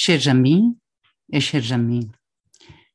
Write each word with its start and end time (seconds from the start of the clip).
Chers 0.00 0.28
amis 0.28 0.78
et 1.32 1.40
chers 1.40 1.72
amis, 1.72 2.08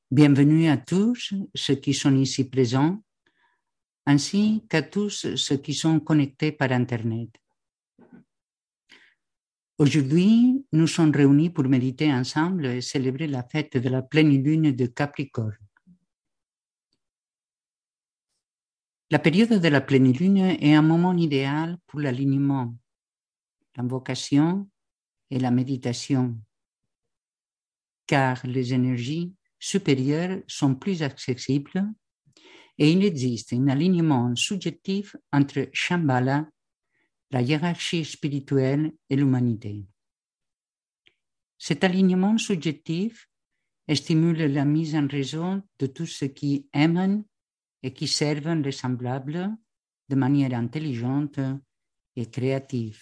bienvenue 0.09 0.69
à 0.69 0.77
tous 0.77 1.33
ceux 1.53 1.75
qui 1.75 1.93
sont 1.93 2.15
ici 2.15 2.45
présents, 2.45 3.03
ainsi 4.05 4.65
qu'à 4.69 4.83
tous 4.83 5.35
ceux 5.35 5.57
qui 5.57 5.73
sont 5.73 5.99
connectés 5.99 6.53
par 6.53 6.71
Internet. 6.71 7.29
Aujourd'hui, 9.77 10.65
nous 10.71 10.87
sommes 10.87 11.11
réunis 11.11 11.49
pour 11.49 11.65
méditer 11.65 12.09
ensemble 12.13 12.67
et 12.67 12.79
célébrer 12.79 13.27
la 13.27 13.43
fête 13.43 13.75
de 13.75 13.89
la 13.89 14.01
pleine 14.01 14.41
lune 14.41 14.71
de 14.71 14.85
Capricorne. 14.85 15.57
La 19.11 19.19
période 19.19 19.59
de 19.59 19.67
la 19.67 19.81
pleine 19.81 20.13
lune 20.13 20.37
est 20.37 20.73
un 20.73 20.81
moment 20.81 21.17
idéal 21.17 21.77
pour 21.85 21.99
l'alignement, 21.99 22.73
l'invocation 23.75 24.69
et 25.29 25.39
la 25.39 25.51
méditation 25.51 26.39
car 28.13 28.45
les 28.45 28.75
énergies 28.75 29.33
supérieures 29.57 30.43
sont 30.47 30.75
plus 30.75 31.01
accessibles 31.01 31.83
et 32.77 32.91
il 32.91 33.03
existe 33.03 33.53
un 33.53 33.67
alignement 33.69 34.35
subjectif 34.35 35.15
entre 35.31 35.67
Shambhala, 35.73 36.47
la 37.31 37.41
hiérarchie 37.41 38.05
spirituelle 38.05 38.93
et 39.09 39.15
l'humanité. 39.15 39.87
Cet 41.57 41.83
alignement 41.83 42.37
subjectif 42.37 43.27
stimule 43.91 44.45
la 44.45 44.63
mise 44.63 44.93
en 44.95 45.07
raison 45.07 45.63
de 45.79 45.87
tout 45.87 46.05
ce 46.05 46.25
qui 46.25 46.67
aiment 46.71 47.23
et 47.81 47.93
qui 47.93 48.07
servent 48.07 48.61
les 48.61 48.71
semblables 48.71 49.49
de 50.09 50.15
manière 50.15 50.53
intelligente 50.53 51.39
et 52.15 52.27
créative. 52.29 53.01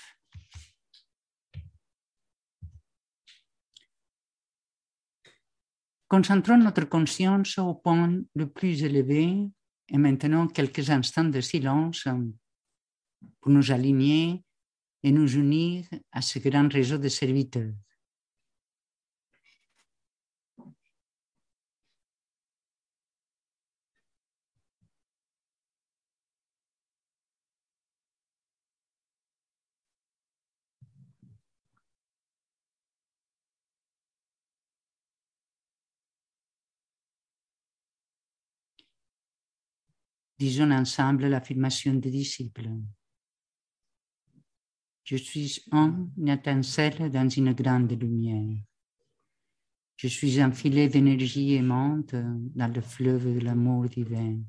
Concentrons 6.12 6.58
notre 6.58 6.84
conscience 6.90 7.58
au 7.58 7.74
point 7.74 8.22
le 8.36 8.50
plus 8.50 8.84
élevé 8.84 9.48
et 9.88 9.98
maintenant 9.98 10.46
quelques 10.46 10.90
instants 10.90 11.24
de 11.24 11.40
silence 11.40 12.06
pour 13.40 13.50
nous 13.50 13.72
aligner 13.72 14.44
et 15.04 15.12
nous 15.14 15.38
unir 15.38 15.86
à 16.12 16.22
ce 16.22 16.40
grand 16.40 16.70
réseau 16.70 16.98
de 16.98 17.08
serviteurs. 17.08 17.72
Disons 40.42 40.72
ensemble 40.72 41.28
l'affirmation 41.28 41.94
des 41.94 42.10
disciples. 42.10 42.68
Je 45.04 45.16
suis 45.16 45.64
une 45.72 46.30
étincelle 46.30 47.12
dans 47.12 47.30
une 47.30 47.54
grande 47.54 47.92
lumière. 47.92 48.58
Je 49.98 50.08
suis 50.08 50.42
un 50.42 50.52
filet 50.52 50.90
d'énergie 50.90 51.54
aimante 51.54 52.16
dans 52.16 52.74
le 52.74 52.82
fleuve 52.82 53.36
de 53.36 53.40
l'amour 53.42 53.88
divin. 53.88 54.40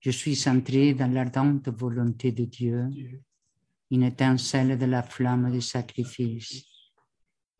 Je 0.00 0.10
suis 0.10 0.36
centré 0.36 0.94
dans 0.94 1.12
l'ardente 1.12 1.68
volonté 1.68 2.32
de 2.32 2.46
Dieu, 2.46 2.88
une 3.90 4.04
étincelle 4.04 4.78
de 4.78 4.86
la 4.86 5.02
flamme 5.02 5.52
du 5.52 5.60
sacrifice. 5.60 6.64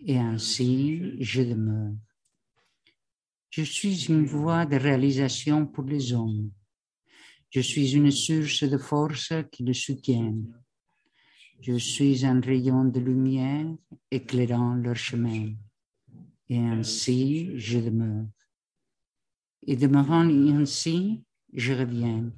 Et 0.01 0.19
ainsi, 0.19 1.23
je 1.23 1.43
demeure. 1.43 1.93
Je 3.51 3.65
suis 3.65 4.07
une 4.07 4.25
voie 4.25 4.65
de 4.65 4.77
réalisation 4.77 5.67
pour 5.67 5.85
les 5.85 6.15
hommes. 6.15 6.51
Je 7.55 7.61
suis 7.61 7.95
une 7.95 8.11
source 8.11 8.65
de 8.65 8.79
force 8.79 9.35
qui 9.51 9.63
le 9.63 9.75
soutient. 9.75 10.35
Je 11.61 11.77
suis 11.77 12.25
un 12.25 12.41
rayon 12.41 12.87
de 12.87 12.99
lumière 12.99 13.67
éclairant 14.11 14.75
leur 14.75 14.97
chemin. 14.97 15.53
Et 16.49 16.59
ainsi, 16.59 17.51
je 17.59 17.79
demeure. 17.79 18.25
Et 19.67 19.77
demeurant 19.77 20.27
ainsi, 20.59 21.23
je 21.53 21.75
reviens 21.75 22.33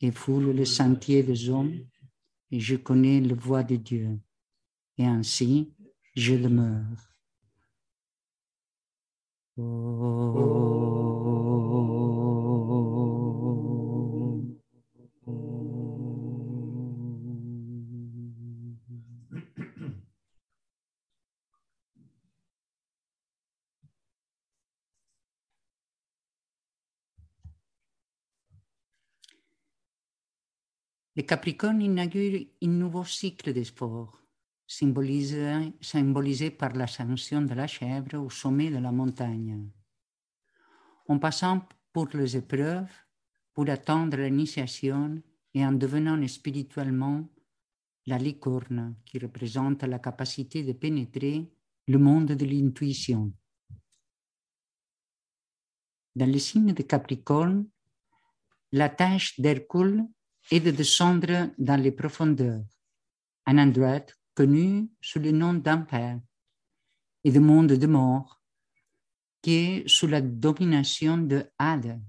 et 0.00 0.10
foule 0.10 0.56
le 0.56 0.64
sentier 0.64 1.22
des 1.22 1.50
hommes 1.50 1.86
et 2.50 2.58
je 2.58 2.76
connais 2.76 3.20
la 3.20 3.34
voie 3.34 3.64
de 3.64 3.76
Dieu. 3.76 4.18
Et 4.96 5.04
ainsi, 5.04 5.74
je 6.16 6.36
demeure. 6.36 6.96
Le 31.16 31.22
Capricorne 31.22 31.80
inaugure 31.80 32.44
un 32.60 32.66
nouveau 32.66 33.04
cycle 33.04 33.52
de 33.52 33.62
sport, 33.62 34.20
symbolisé, 34.66 36.50
par 36.50 36.72
l'ascension 36.72 37.42
de 37.42 37.54
la 37.54 37.68
chèvre 37.68 38.18
au 38.18 38.30
sommet 38.30 38.70
de 38.70 38.78
la 38.78 38.90
montagne. 38.90 39.70
En 41.06 41.20
passant 41.20 41.68
pour 41.92 42.08
les 42.14 42.36
épreuves, 42.36 42.90
pour 43.52 43.70
atteindre 43.70 44.16
l'initiation 44.16 45.22
et 45.54 45.64
en 45.64 45.70
devenant 45.70 46.26
spirituellement 46.26 47.28
la 48.06 48.18
licorne 48.18 48.96
qui 49.04 49.20
représente 49.20 49.84
la 49.84 50.00
capacité 50.00 50.64
de 50.64 50.72
pénétrer 50.72 51.48
le 51.86 51.98
monde 51.98 52.32
de 52.32 52.44
l'intuition. 52.44 53.32
Dans 56.16 56.30
le 56.30 56.38
signe 56.40 56.72
de 56.72 56.82
Capricorne, 56.82 57.68
la 58.72 58.88
tâche 58.88 59.38
d'Hercule 59.38 60.08
et 60.50 60.60
de 60.60 60.70
descendre 60.70 61.50
dans 61.58 61.80
les 61.80 61.92
profondeurs, 61.92 62.64
un 63.46 63.58
endroit 63.58 64.06
connu 64.34 64.90
sous 65.00 65.20
le 65.20 65.30
nom 65.30 65.54
d'enfer 65.54 66.20
et 67.24 67.32
de 67.32 67.38
monde 67.38 67.72
de 67.72 67.86
mort, 67.86 68.40
qui 69.42 69.52
est 69.52 69.88
sous 69.88 70.06
la 70.06 70.20
domination 70.20 71.18
de 71.18 71.44
Hades, 71.58 72.00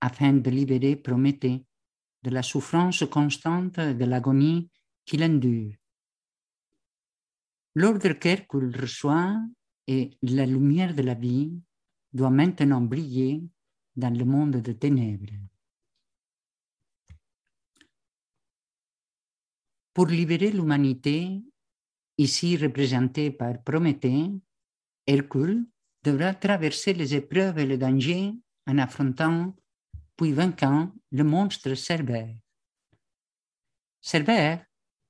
afin 0.00 0.32
de 0.32 0.50
libérer 0.50 0.96
Prométhée 0.96 1.64
de 2.22 2.30
la 2.30 2.42
souffrance 2.42 3.04
constante 3.10 3.78
de 3.78 4.04
l'agonie 4.04 4.70
qu'il 5.04 5.22
endure. 5.22 5.74
L'ordre 7.74 8.12
qu'Hercule 8.12 8.74
reçoit 8.76 9.36
et 9.86 10.10
la 10.22 10.46
lumière 10.46 10.94
de 10.94 11.02
la 11.02 11.14
vie 11.14 11.52
doit 12.12 12.30
maintenant 12.30 12.80
briller 12.80 13.42
dans 13.94 14.16
le 14.16 14.24
monde 14.24 14.56
de 14.56 14.72
ténèbres. 14.72 15.32
Pour 19.96 20.08
libérer 20.08 20.50
l'humanité, 20.50 21.40
ici 22.18 22.58
représentée 22.58 23.30
par 23.30 23.62
Prométhée, 23.62 24.30
Hercule 25.06 25.64
devra 26.02 26.34
traverser 26.34 26.92
les 26.92 27.14
épreuves 27.14 27.58
et 27.58 27.64
les 27.64 27.78
dangers 27.78 28.34
en 28.66 28.76
affrontant 28.76 29.56
puis 30.14 30.32
vainquant 30.32 30.92
le 31.12 31.24
monstre 31.24 31.72
Cerbère. 31.72 32.36
Cerbère 34.02 34.66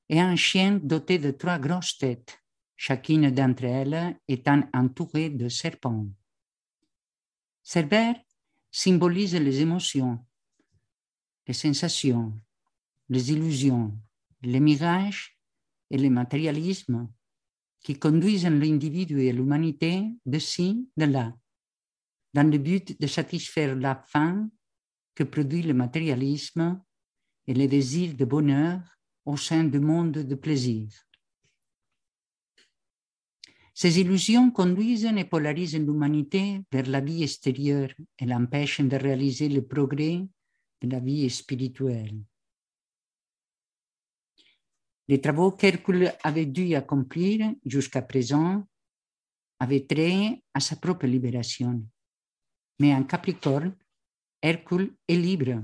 est 0.09 0.21
un 0.21 0.37
chien 0.37 0.79
doté 0.81 1.19
de 1.19 1.33
trois 1.33 1.59
grosses 1.59 1.99
têtes, 1.99 2.39
chacune 2.77 3.29
d'entre 3.33 3.65
elles 3.65 4.17
étant 4.29 4.63
entourée 4.73 5.31
de 5.31 5.49
serpents. 5.49 6.07
Cerbère 7.65 8.15
symbolise 8.71 9.35
les 9.35 9.63
émotions, 9.63 10.25
les 11.49 11.55
sensations, 11.55 12.33
les 13.09 13.33
illusions, 13.33 13.93
les 14.47 14.61
mirages 14.61 15.39
et 15.91 15.99
le 15.99 16.11
matérialisme 16.11 17.09
qui 17.81 17.99
conduisent 17.99 18.47
l'individu 18.47 19.21
et 19.21 19.33
l'humanité 19.33 20.05
de 20.25 20.39
ci, 20.39 20.89
de 20.97 21.05
là, 21.05 21.35
dans 22.35 22.51
le 22.51 22.59
but 22.59 23.01
de 23.01 23.07
satisfaire 23.07 23.77
la 23.77 23.95
faim 23.95 24.51
que 25.15 25.25
produit 25.25 25.63
le 25.63 25.75
matérialisme 25.75 26.83
et 27.47 27.55
le 27.55 27.67
désir 27.67 28.15
de 28.15 28.25
bonheur 28.25 28.81
au 29.25 29.37
sein 29.37 29.65
du 29.65 29.81
monde 29.81 30.13
de 30.13 30.35
plaisir. 30.35 30.89
Ces 33.75 34.01
illusions 34.01 34.51
conduisent 34.51 35.05
et 35.05 35.25
polarisent 35.25 35.79
l'humanité 35.79 36.63
vers 36.73 36.87
la 36.87 37.01
vie 37.01 37.23
extérieure 37.23 37.91
et 38.19 38.25
l'empêchent 38.25 38.81
de 38.81 38.97
réaliser 38.97 39.49
le 39.49 39.67
progrès 39.67 40.27
de 40.81 40.91
la 40.91 40.99
vie 40.99 41.29
spirituelle. 41.29 42.23
Les 45.09 45.21
travaux 45.21 45.53
qu'Hercule 45.53 46.13
avait 46.25 46.47
dû 46.47 46.75
accomplir 46.75 47.53
jusqu'à 47.65 48.03
présent 48.03 48.67
avait 49.59 49.87
trait 49.87 50.43
à 50.53 50.61
sa 50.61 50.77
propre 50.77 51.07
libération. 51.07 51.83
Mais 52.79 52.95
en 52.95 53.05
Capricorne, 53.05 53.75
Hercule 54.43 54.95
est 55.09 55.17
libre. 55.17 55.63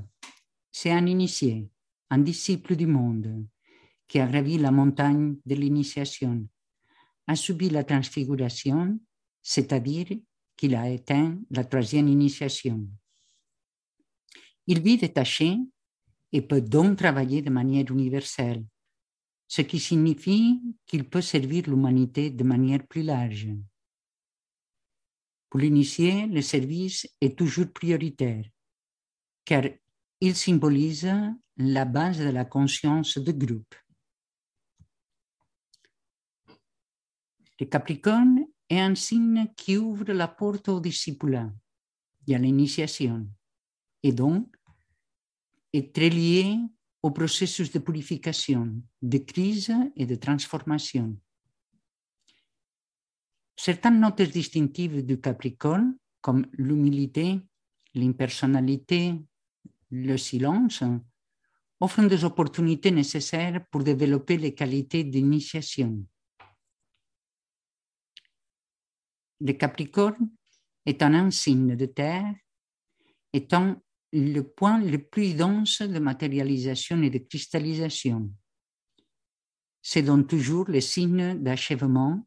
C'est 0.71 0.91
un 0.91 1.07
initié, 1.07 1.69
un 2.09 2.19
disciple 2.19 2.77
du 2.77 2.87
monde, 2.87 3.47
qui 4.09 4.19
a 4.19 4.27
gravi 4.27 4.59
la 4.59 4.71
montagne 4.71 5.37
de 5.45 5.55
l'initiation, 5.55 6.47
a 7.27 7.37
subi 7.37 7.69
la 7.69 7.85
transfiguration, 7.85 8.99
c'est-à-dire 9.43 10.07
qu'il 10.57 10.75
a 10.75 10.89
éteint 10.89 11.39
la 11.51 11.65
troisième 11.65 12.09
initiation. 12.09 12.87
Il 14.67 14.81
vit 14.81 14.97
détaché 14.97 15.59
et 16.31 16.43
peut 16.43 16.61
donc 16.61 16.99
travailler 16.99 17.43
de 17.43 17.51
manière 17.51 17.91
universelle, 17.91 18.65
ce 19.55 19.61
qui 19.61 19.79
signifie 19.79 20.63
qu'il 20.87 21.05
peut 21.11 21.21
servir 21.21 21.69
l'humanité 21.69 22.31
de 22.31 22.43
manière 22.43 22.87
plus 22.87 23.03
large. 23.03 23.49
Pour 25.51 25.61
l'initié, 25.61 26.27
le 26.27 26.41
service 26.41 27.07
est 27.21 27.37
toujours 27.37 27.71
prioritaire, 27.71 28.47
car 29.45 29.65
il 30.23 30.35
symbolise 30.35 31.13
la 31.59 31.85
base 31.85 32.21
de 32.21 32.31
la 32.31 32.47
conscience 32.47 33.19
de 33.19 33.33
groupe. 33.33 33.75
Le 37.61 37.67
Capricorne 37.67 38.47
est 38.71 38.81
un 38.81 38.95
signe 38.95 39.53
qui 39.55 39.77
ouvre 39.77 40.15
la 40.15 40.29
porte 40.29 40.71
au 40.71 40.81
discipulat 40.81 41.53
et 42.27 42.35
à 42.35 42.39
l'initiation, 42.39 43.29
et 44.03 44.13
donc 44.13 44.49
est 45.75 45.95
très 45.95 46.09
lié 46.09 46.57
au 47.03 47.11
processus 47.11 47.73
de 47.73 47.81
purification, 47.81 48.81
de 49.03 49.19
crise 49.19 49.75
et 49.97 50.07
de 50.07 50.15
transformation. 50.15 51.17
Certaines 53.57 54.01
notes 54.01 54.23
distinctives 54.23 55.05
du 55.05 55.21
Capricorne, 55.21 55.97
comme 56.21 56.47
l'humilité, 56.53 57.41
l'impersonnalité, 57.95 59.15
le 59.91 60.17
silence, 60.17 60.83
offrent 61.81 62.09
des 62.09 62.25
opportunités 62.25 62.93
nécessaires 62.93 63.67
pour 63.71 63.83
développer 63.83 64.37
les 64.37 64.55
qualités 64.55 65.03
d'initiation. 65.03 66.07
Le 69.41 69.53
Capricorne 69.55 70.31
est 70.87 71.03
un 71.03 71.31
signe 71.31 71.75
de 71.75 71.87
terre, 71.87 72.33
étant 73.33 73.77
le 74.13 74.43
point 74.43 74.81
le 74.81 74.99
plus 74.99 75.35
dense 75.35 75.83
de 75.83 75.99
matérialisation 75.99 77.03
et 77.03 77.11
de 77.11 77.19
cristallisation. 77.19 78.31
C'est 79.81 80.03
donc 80.03 80.29
toujours 80.29 80.67
le 80.69 80.81
signe 80.81 81.39
d'achèvement 81.43 82.27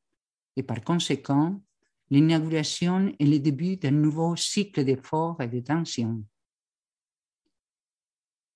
et 0.56 0.64
par 0.64 0.84
conséquent 0.84 1.62
l'inauguration 2.10 3.14
et 3.18 3.26
le 3.26 3.40
début 3.40 3.78
d'un 3.78 3.92
nouveau 3.92 4.36
cycle 4.36 4.84
d'efforts 4.84 5.42
et 5.42 5.48
de 5.48 5.60
tensions. 5.60 6.24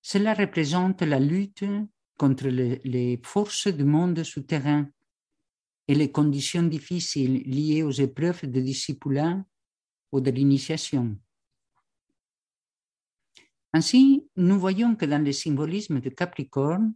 Cela 0.01 0.33
représente 0.33 1.01
la 1.01 1.19
lutte 1.19 1.65
contre 2.17 2.47
les 2.47 3.19
forces 3.23 3.67
du 3.67 3.83
monde 3.83 4.23
souterrain 4.23 4.87
et 5.87 5.95
les 5.95 6.11
conditions 6.11 6.63
difficiles 6.63 7.43
liées 7.45 7.83
aux 7.83 7.91
épreuves 7.91 8.45
de 8.45 8.61
discipulat 8.61 9.43
ou 10.11 10.19
de 10.19 10.31
l'initiation. 10.31 11.17
Ainsi, 13.73 14.27
nous 14.35 14.59
voyons 14.59 14.95
que 14.95 15.05
dans 15.05 15.23
le 15.23 15.31
symbolisme 15.31 15.99
de 15.99 16.09
Capricorne, 16.09 16.93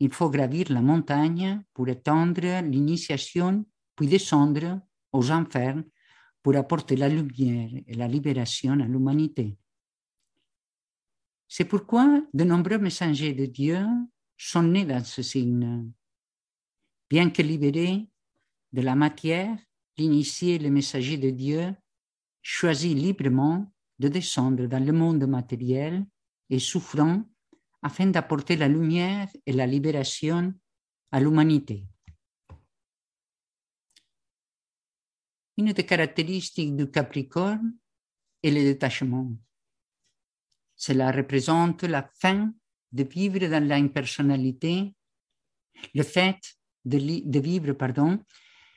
il 0.00 0.12
faut 0.12 0.30
gravir 0.30 0.66
la 0.70 0.80
montagne 0.80 1.62
pour 1.74 1.88
étendre 1.88 2.62
l'initiation 2.62 3.66
puis 3.96 4.06
descendre 4.06 4.80
aux 5.12 5.30
enfers 5.30 5.82
pour 6.42 6.56
apporter 6.56 6.96
la 6.96 7.08
lumière 7.08 7.70
et 7.86 7.94
la 7.94 8.06
libération 8.06 8.72
à 8.72 8.86
l'humanité. 8.86 9.56
C'est 11.48 11.64
pourquoi 11.64 12.22
de 12.32 12.44
nombreux 12.44 12.78
messagers 12.78 13.32
de 13.32 13.46
Dieu 13.46 13.84
sont 14.36 14.62
nés 14.62 14.84
dans 14.84 15.02
ce 15.02 15.22
signe. 15.22 15.90
Bien 17.10 17.30
que 17.30 17.42
libérés 17.42 18.06
de 18.72 18.82
la 18.82 18.94
matière, 18.94 19.56
l'initié, 19.96 20.58
le 20.58 20.70
messager 20.70 21.16
de 21.16 21.30
Dieu, 21.30 21.74
choisit 22.42 22.96
librement 22.96 23.72
de 23.98 24.08
descendre 24.08 24.66
dans 24.66 24.84
le 24.84 24.92
monde 24.92 25.26
matériel 25.26 26.06
et 26.50 26.58
souffrant 26.58 27.22
afin 27.82 28.06
d'apporter 28.06 28.56
la 28.56 28.68
lumière 28.68 29.28
et 29.46 29.52
la 29.52 29.66
libération 29.66 30.52
à 31.10 31.20
l'humanité. 31.20 31.86
Une 35.56 35.72
des 35.72 35.84
caractéristiques 35.84 36.76
du 36.76 36.90
Capricorne 36.90 37.74
est 38.42 38.50
le 38.50 38.62
détachement. 38.62 39.32
Cela 40.76 41.10
représente 41.10 41.82
la 41.82 42.08
fin 42.20 42.52
de 42.92 43.02
vivre 43.02 43.40
dans 43.48 43.66
l'impersonnalité, 43.66 44.94
le 45.94 46.02
fait 46.02 46.38
de, 46.84 47.40
vivre, 47.40 47.72
pardon, 47.72 48.24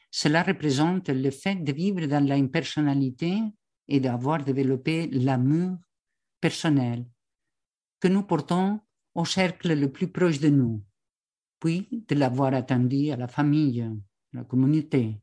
cela 0.10 0.44
représente 0.44 1.10
le 1.10 1.32
fait 1.32 1.56
de 1.56 1.72
vivre 1.72 2.06
dans 2.08 2.26
l'impersonnalité 2.26 3.40
et 3.94 4.00
d'avoir 4.00 4.42
développé 4.42 5.08
l'amour 5.08 5.78
personnel 6.40 7.06
que 8.00 8.08
nous 8.08 8.24
portons 8.24 8.80
au 9.14 9.26
cercle 9.26 9.78
le 9.78 9.92
plus 9.92 10.08
proche 10.08 10.40
de 10.40 10.48
nous, 10.48 10.82
puis 11.60 12.06
de 12.08 12.16
l'avoir 12.16 12.54
attendu 12.54 13.12
à 13.12 13.18
la 13.18 13.28
famille, 13.28 13.82
à 13.82 13.92
la 14.32 14.44
communauté, 14.46 15.22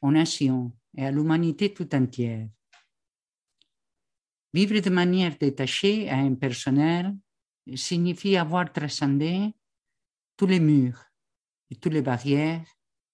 aux 0.00 0.10
nations, 0.10 0.72
et 0.96 1.04
à 1.04 1.10
l'humanité 1.10 1.74
tout 1.74 1.94
entière. 1.94 2.48
Vivre 4.54 4.80
de 4.80 4.90
manière 4.90 5.36
détachée 5.36 6.04
et 6.04 6.10
impersonnelle 6.10 7.14
signifie 7.74 8.38
avoir 8.38 8.72
transcendé 8.72 9.54
tous 10.38 10.46
les 10.46 10.58
murs 10.58 11.04
et 11.68 11.76
toutes 11.76 11.92
les 11.92 12.02
barrières 12.02 12.64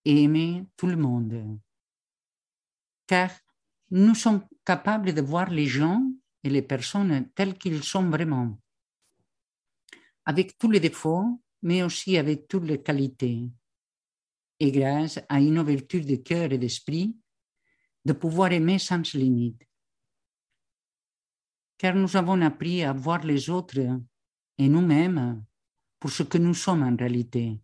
et 0.04 0.22
aimer 0.22 0.64
tout 0.76 0.86
le 0.86 0.96
monde. 0.96 1.58
Car 3.08 3.30
nous 3.90 4.14
sommes 4.14 4.46
capables 4.66 5.14
de 5.14 5.22
voir 5.22 5.48
les 5.48 5.66
gens 5.66 6.02
et 6.42 6.50
les 6.50 6.62
personnes 6.62 7.30
tels 7.34 7.56
qu'ils 7.56 7.84
sont 7.84 8.10
vraiment, 8.10 8.58
avec 10.24 10.58
tous 10.58 10.70
les 10.70 10.80
défauts, 10.80 11.40
mais 11.62 11.82
aussi 11.82 12.18
avec 12.18 12.48
toutes 12.48 12.64
les 12.64 12.82
qualités. 12.82 13.48
Et 14.58 14.72
grâce 14.72 15.20
à 15.28 15.40
une 15.40 15.58
ouverture 15.58 16.04
de 16.04 16.16
cœur 16.16 16.52
et 16.52 16.58
d'esprit, 16.58 17.16
de 18.04 18.12
pouvoir 18.12 18.52
aimer 18.52 18.78
sans 18.78 19.14
limite. 19.14 19.62
Car 21.78 21.94
nous 21.94 22.16
avons 22.16 22.40
appris 22.40 22.82
à 22.82 22.92
voir 22.92 23.24
les 23.24 23.50
autres 23.50 24.00
et 24.58 24.68
nous-mêmes 24.68 25.44
pour 26.00 26.10
ce 26.10 26.22
que 26.22 26.38
nous 26.38 26.54
sommes 26.54 26.82
en 26.82 26.96
réalité, 26.96 27.60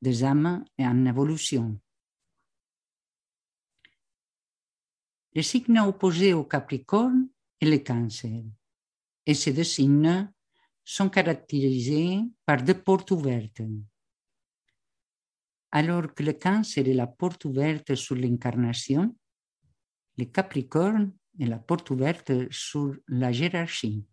des 0.00 0.24
âmes 0.24 0.64
en 0.78 1.06
évolution. 1.06 1.80
Le 5.34 5.42
signe 5.42 5.80
opposé 5.80 6.34
au 6.34 6.44
Capricorne 6.44 7.28
est 7.60 7.70
le 7.70 7.78
Cancer. 7.78 8.42
Et 9.24 9.34
ces 9.34 9.52
deux 9.52 9.64
signes 9.64 10.30
sont 10.84 11.08
caractérisés 11.08 12.20
par 12.44 12.62
deux 12.62 12.74
portes 12.74 13.10
ouvertes. 13.12 13.62
Alors 15.70 16.12
que 16.14 16.22
le 16.22 16.34
Cancer 16.34 16.86
est 16.86 16.94
la 16.94 17.06
porte 17.06 17.46
ouverte 17.46 17.94
sur 17.94 18.14
l'incarnation, 18.14 19.16
le 20.18 20.26
Capricorne 20.26 21.14
est 21.40 21.46
la 21.46 21.58
porte 21.58 21.88
ouverte 21.88 22.32
sur 22.50 22.94
la 23.08 23.30
hiérarchie, 23.30 24.04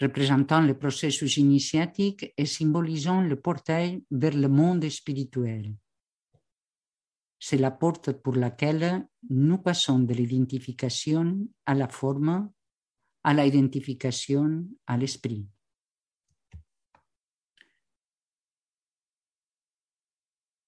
représentant 0.00 0.62
le 0.62 0.78
processus 0.78 1.36
initiatique 1.36 2.32
et 2.38 2.46
symbolisant 2.46 3.20
le 3.20 3.38
portail 3.38 4.02
vers 4.10 4.34
le 4.34 4.48
monde 4.48 4.88
spirituel. 4.88 5.74
C'est 7.46 7.58
la 7.58 7.70
porte 7.70 8.10
pour 8.10 8.36
laquelle 8.36 9.06
nous 9.28 9.58
passons 9.58 9.98
de 9.98 10.14
l'identification 10.14 11.46
à 11.66 11.74
la 11.74 11.88
forme, 11.88 12.50
à 13.22 13.34
l'identification 13.34 14.66
à 14.86 14.96
l'esprit. 14.96 15.46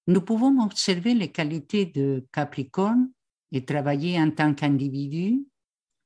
Nous 0.06 0.21
pouvons 0.21 0.61
observer 0.62 1.14
les 1.14 1.33
qualités 1.33 1.87
de 1.87 2.26
Capricorne 2.30 3.11
et 3.52 3.64
travailler 3.64 4.21
en 4.21 4.30
tant 4.30 4.52
qu'individu 4.52 5.47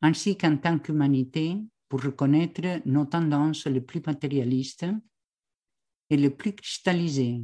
ainsi 0.02 0.38
qu'en 0.38 0.56
tant 0.56 0.78
qu'humanité 0.78 1.58
pour 1.88 2.00
reconnaître 2.00 2.80
nos 2.86 3.06
tendances 3.06 3.66
les 3.66 3.80
plus 3.80 4.02
matérialistes 4.06 4.86
et 6.10 6.16
les 6.16 6.30
plus 6.30 6.54
cristallisées, 6.54 7.42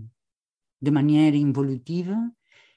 de 0.80 0.90
manière 0.92 1.34
involutive, 1.34 2.16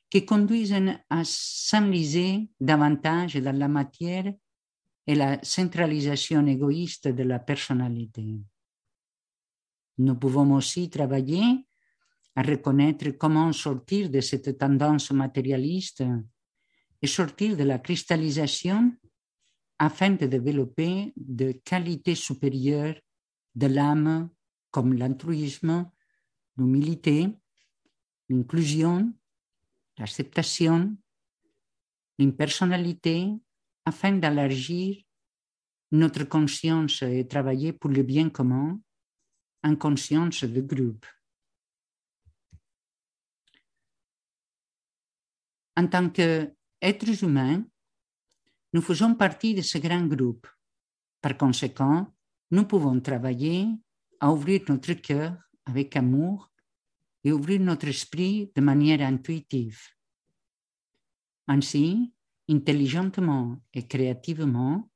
qui 0.10 0.25
conduisent 0.25 0.75
à 1.10 1.24
s'enliser 1.24 2.50
davantage 2.60 3.36
dans 3.36 3.56
la 3.56 3.68
matière 3.68 4.34
et 5.06 5.16
la 5.16 5.39
centralisation 5.44 6.46
égoïste 6.48 7.08
de 7.08 7.24
la 7.24 7.39
personnalité. 7.39 8.25
Nous 9.98 10.16
pouvons 10.16 10.56
aussi 10.56 10.89
travailler 10.89 11.66
à 12.36 12.42
reconnaître 12.42 13.10
comment 13.12 13.51
sortir 13.51 14.10
de 14.10 14.22
cette 14.22 14.58
tendance 14.58 15.12
matérialiste 15.12 16.04
et 17.01 17.08
sortir 17.08 17.58
de 17.58 17.63
la 17.63 17.80
cristallisation 17.80 18.94
afin 19.78 20.12
de 20.12 20.25
développer 20.25 21.13
de 21.16 21.51
qualités 21.51 22.16
supérieures 22.16 23.00
de 23.56 23.68
l'âme 23.68 24.30
comme 24.72 24.94
l'altruisme, 24.94 25.89
l'humilité, 26.58 27.30
l'inclusion, 28.30 29.12
l'acceptation, 30.00 30.96
l'impersonnalité, 32.18 33.27
afin 33.86 34.13
d'élargir 34.13 35.03
notre 35.91 36.24
conscience 36.24 37.01
et 37.01 37.27
travailler 37.27 37.74
pour 37.74 37.89
le 37.89 38.03
bien 38.03 38.29
commun 38.29 38.79
en 39.63 39.75
conscience 39.75 40.44
de 40.44 40.62
groupe. 40.62 41.06
En 45.75 45.88
tant 45.88 46.10
qu'êtres 46.10 47.24
humains, 47.24 47.63
nous 48.74 48.82
faisons 48.82 49.15
partie 49.15 49.53
de 49.53 49.62
ce 49.62 49.77
grand 49.77 50.06
groupe. 50.06 50.48
Par 51.22 51.38
conséquent, 51.38 52.13
nous 52.51 52.65
pouvons 52.65 53.00
travailler 53.00 53.68
à 54.20 54.32
ouvrir 54.32 54.62
notre 54.68 54.94
cœur 54.94 55.36
avec 55.65 55.96
amour 55.96 56.49
et 57.24 57.32
ouvrir 57.32 57.60
notre 57.60 57.88
esprit 57.88 58.52
de 58.56 58.62
manière 58.62 59.02
intuitive. 59.02 59.80
Ainsi, 61.48 62.14
intelligemment 62.50 63.62
et 63.74 63.88
créativement, 63.88 64.90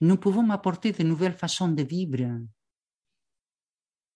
nous 0.00 0.16
pouvons 0.16 0.50
apporter 0.50 0.92
de 0.92 1.02
nouvelles 1.02 1.36
façons 1.36 1.68
de 1.68 1.82
vivre 1.82 2.40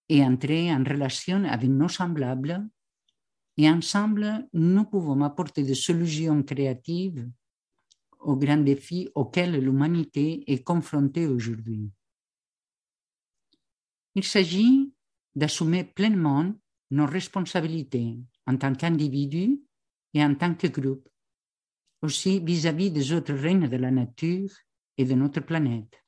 et 0.09 0.23
entrer 0.23 0.73
en 0.73 0.83
relation 0.83 1.43
avec 1.45 1.69
nos 1.69 1.89
semblables 1.89 2.69
et 3.57 3.69
ensemble, 3.69 4.47
nous 4.53 4.85
pouvons 4.85 5.21
apporter 5.23 5.63
des 5.63 5.75
solutions 5.75 6.43
créatives 6.43 7.27
aux 8.19 8.35
grands 8.35 8.57
défis 8.57 9.09
auxquels 9.15 9.59
l'humanité 9.59 10.43
est 10.51 10.63
confrontée 10.63 11.25
aujourd'hui. 11.25 11.89
Il 14.13 14.23
s'agit 14.23 14.93
d'assumer 15.35 15.83
pleinement 15.83 16.53
nos 16.91 17.05
responsabilités 17.05 18.17
en 18.45 18.57
tant 18.57 18.73
qu'individus 18.73 19.59
et 20.13 20.23
en 20.23 20.35
tant 20.35 20.55
que 20.55 20.67
groupe, 20.67 21.07
aussi 22.01 22.39
vis-à-vis 22.39 22.91
des 22.91 23.11
autres 23.11 23.33
règnes 23.33 23.67
de 23.67 23.77
la 23.77 23.91
nature 23.91 24.51
et 24.97 25.05
de 25.05 25.13
notre 25.13 25.41
planète. 25.41 26.03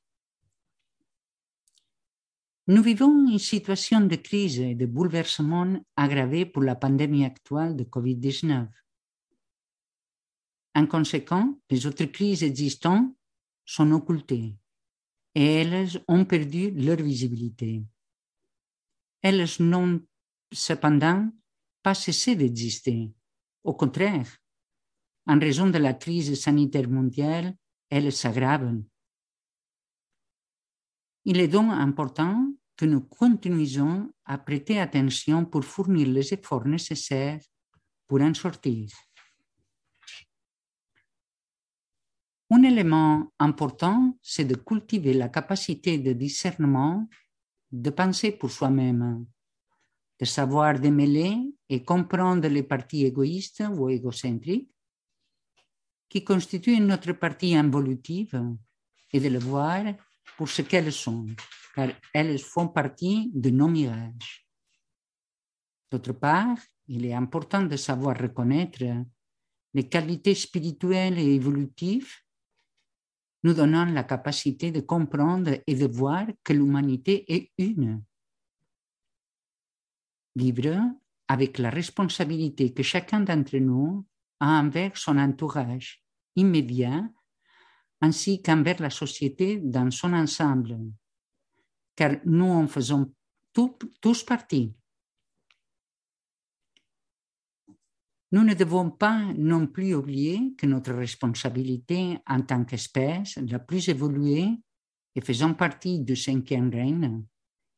Nous 2.66 2.82
vivons 2.82 3.28
une 3.28 3.38
situation 3.38 4.00
de 4.00 4.16
crise 4.16 4.60
et 4.60 4.74
de 4.74 4.86
bouleversement 4.86 5.84
aggravée 5.96 6.46
pour 6.46 6.62
la 6.62 6.76
pandémie 6.76 7.24
actuelle 7.24 7.74
de 7.74 7.84
COVID-19. 7.84 8.68
En 10.76 10.86
conséquence, 10.86 11.56
les 11.68 11.86
autres 11.86 12.04
crises 12.04 12.44
existantes 12.44 13.12
sont 13.64 13.90
occultées 13.90 14.56
et 15.34 15.44
elles 15.44 16.02
ont 16.06 16.24
perdu 16.24 16.70
leur 16.70 16.96
visibilité. 16.98 17.82
Elles 19.22 19.46
n'ont 19.58 20.00
cependant 20.52 21.30
pas 21.82 21.94
cessé 21.94 22.36
d'exister. 22.36 23.12
Au 23.64 23.74
contraire, 23.74 24.26
en 25.26 25.38
raison 25.38 25.68
de 25.68 25.78
la 25.78 25.94
crise 25.94 26.38
sanitaire 26.40 26.88
mondiale, 26.88 27.54
elles 27.88 28.12
s'aggravent. 28.12 28.82
Il 31.24 31.38
est 31.38 31.48
donc 31.48 31.70
important 31.70 32.52
que 32.76 32.86
nous 32.86 33.02
continuions 33.02 34.10
à 34.24 34.38
prêter 34.38 34.80
attention 34.80 35.44
pour 35.44 35.64
fournir 35.64 36.08
les 36.08 36.32
efforts 36.32 36.66
nécessaires 36.66 37.40
pour 38.06 38.20
en 38.22 38.32
sortir. 38.34 38.88
Un 42.52 42.62
élément 42.64 43.30
important, 43.38 44.18
c'est 44.22 44.44
de 44.44 44.56
cultiver 44.56 45.12
la 45.12 45.28
capacité 45.28 45.98
de 45.98 46.12
discernement, 46.12 47.08
de 47.70 47.90
penser 47.90 48.32
pour 48.32 48.50
soi-même, 48.50 49.24
de 50.20 50.26
savoir 50.26 50.78
démêler 50.78 51.36
et 51.68 51.82
comprendre 51.82 52.46
les 52.48 52.62
parties 52.62 53.06
égoïstes 53.06 53.64
ou 53.72 53.88
égocentriques 53.88 54.70
qui 56.08 56.22
constituent 56.24 56.80
notre 56.80 57.12
partie 57.12 57.54
involutive 57.54 58.42
et 59.12 59.20
de 59.20 59.28
le 59.28 59.38
voir 59.38 59.82
pour 60.36 60.48
ce 60.48 60.62
qu'elles 60.62 60.92
sont, 60.92 61.26
car 61.74 61.90
elles 62.12 62.38
font 62.38 62.68
partie 62.68 63.30
de 63.32 63.50
nos 63.50 63.68
mirages. 63.68 64.46
D'autre 65.90 66.12
part, 66.12 66.58
il 66.88 67.06
est 67.06 67.14
important 67.14 67.62
de 67.62 67.76
savoir 67.76 68.18
reconnaître 68.18 68.84
les 69.72 69.88
qualités 69.88 70.34
spirituelles 70.34 71.18
et 71.18 71.34
évolutives 71.34 72.12
nous 73.42 73.54
donnant 73.54 73.86
la 73.86 74.04
capacité 74.04 74.70
de 74.70 74.80
comprendre 74.80 75.58
et 75.66 75.74
de 75.74 75.86
voir 75.86 76.26
que 76.44 76.52
l'humanité 76.52 77.24
est 77.32 77.50
une. 77.58 78.02
Vivre 80.36 80.80
avec 81.28 81.58
la 81.58 81.70
responsabilité 81.70 82.72
que 82.72 82.82
chacun 82.82 83.20
d'entre 83.20 83.56
nous 83.58 84.06
a 84.40 84.60
envers 84.60 84.96
son 84.96 85.18
entourage 85.18 86.04
immédiat 86.36 87.08
ainsi 88.00 88.42
qu'envers 88.42 88.80
la 88.80 88.90
société 88.90 89.58
dans 89.58 89.90
son 89.90 90.12
ensemble, 90.12 90.78
car 91.94 92.16
nous 92.24 92.46
en 92.46 92.66
faisons 92.66 93.12
tous 93.52 94.24
partie. 94.24 94.74
Nous 98.32 98.44
ne 98.44 98.54
devons 98.54 98.90
pas 98.90 99.32
non 99.36 99.66
plus 99.66 99.94
oublier 99.94 100.54
que 100.56 100.66
notre 100.66 100.92
responsabilité 100.92 102.18
en 102.26 102.42
tant 102.42 102.64
qu'espèce 102.64 103.36
la 103.36 103.58
plus 103.58 103.88
évoluée 103.88 104.48
et 105.14 105.20
faisant 105.20 105.52
partie 105.52 106.00
du 106.00 106.14
cinquième 106.14 106.70
règne 106.70 107.24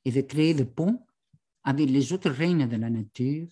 est 0.05 0.13
de 0.13 0.21
créer 0.21 0.53
des 0.53 0.67
ponts 0.67 1.07
avec 1.65 1.89
les 1.91 2.13
autres 2.13 2.31
règnes 2.31 2.69
de 2.69 2.77
la 2.77 2.91
nature 2.91 3.49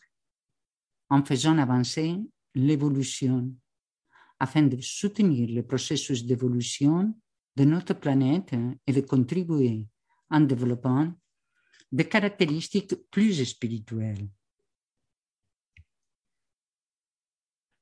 en 1.09 1.25
faisant 1.25 1.59
avancer 1.59 2.17
l'évolution 2.55 3.53
afin 4.39 4.63
de 4.63 4.81
soutenir 4.81 5.49
le 5.51 5.63
processus 5.63 6.25
d'évolution 6.25 7.15
de 7.57 7.65
notre 7.65 7.95
planète 7.95 8.55
et 8.87 8.93
de 8.93 9.01
contribuer 9.03 9.87
en 10.31 10.41
développant 10.41 11.13
des 11.93 12.09
caractéristiques 12.09 12.95
plus 13.11 13.45
spirituelles. 13.45 14.29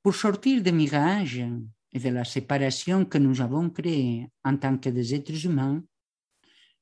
Pour 0.03 0.15
sortir 0.15 0.63
des 0.63 0.73
mirages 0.73 1.45
et 1.93 1.99
de 1.99 2.09
la 2.09 2.25
séparation 2.25 3.05
que 3.05 3.19
nous 3.19 3.41
avons 3.41 3.69
créée 3.71 4.31
en 4.45 4.57
tant 4.57 4.79
que 4.79 4.89
des 4.89 5.15
êtres 5.15 5.45
humains, 5.45 5.83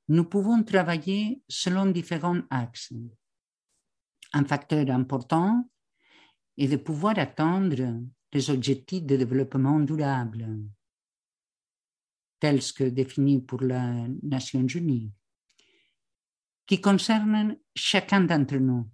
nous 0.08 0.24
pouvons 0.24 0.62
travailler 0.62 1.42
selon 1.48 1.86
différents 1.86 2.42
axes. 2.50 2.92
Un 4.32 4.44
facteur 4.44 4.90
important 4.90 5.68
est 6.56 6.68
de 6.68 6.76
pouvoir 6.76 7.18
atteindre 7.18 8.00
les 8.32 8.50
objectifs 8.50 9.04
de 9.04 9.16
développement 9.16 9.80
durable, 9.80 10.46
tels 12.40 12.72
que 12.72 12.84
définis 12.84 13.40
pour 13.40 13.62
les 13.62 14.06
Nations 14.22 14.66
Unies, 14.66 15.12
qui 16.66 16.80
concernent 16.80 17.56
chacun 17.74 18.22
d'entre 18.22 18.56
nous 18.56 18.88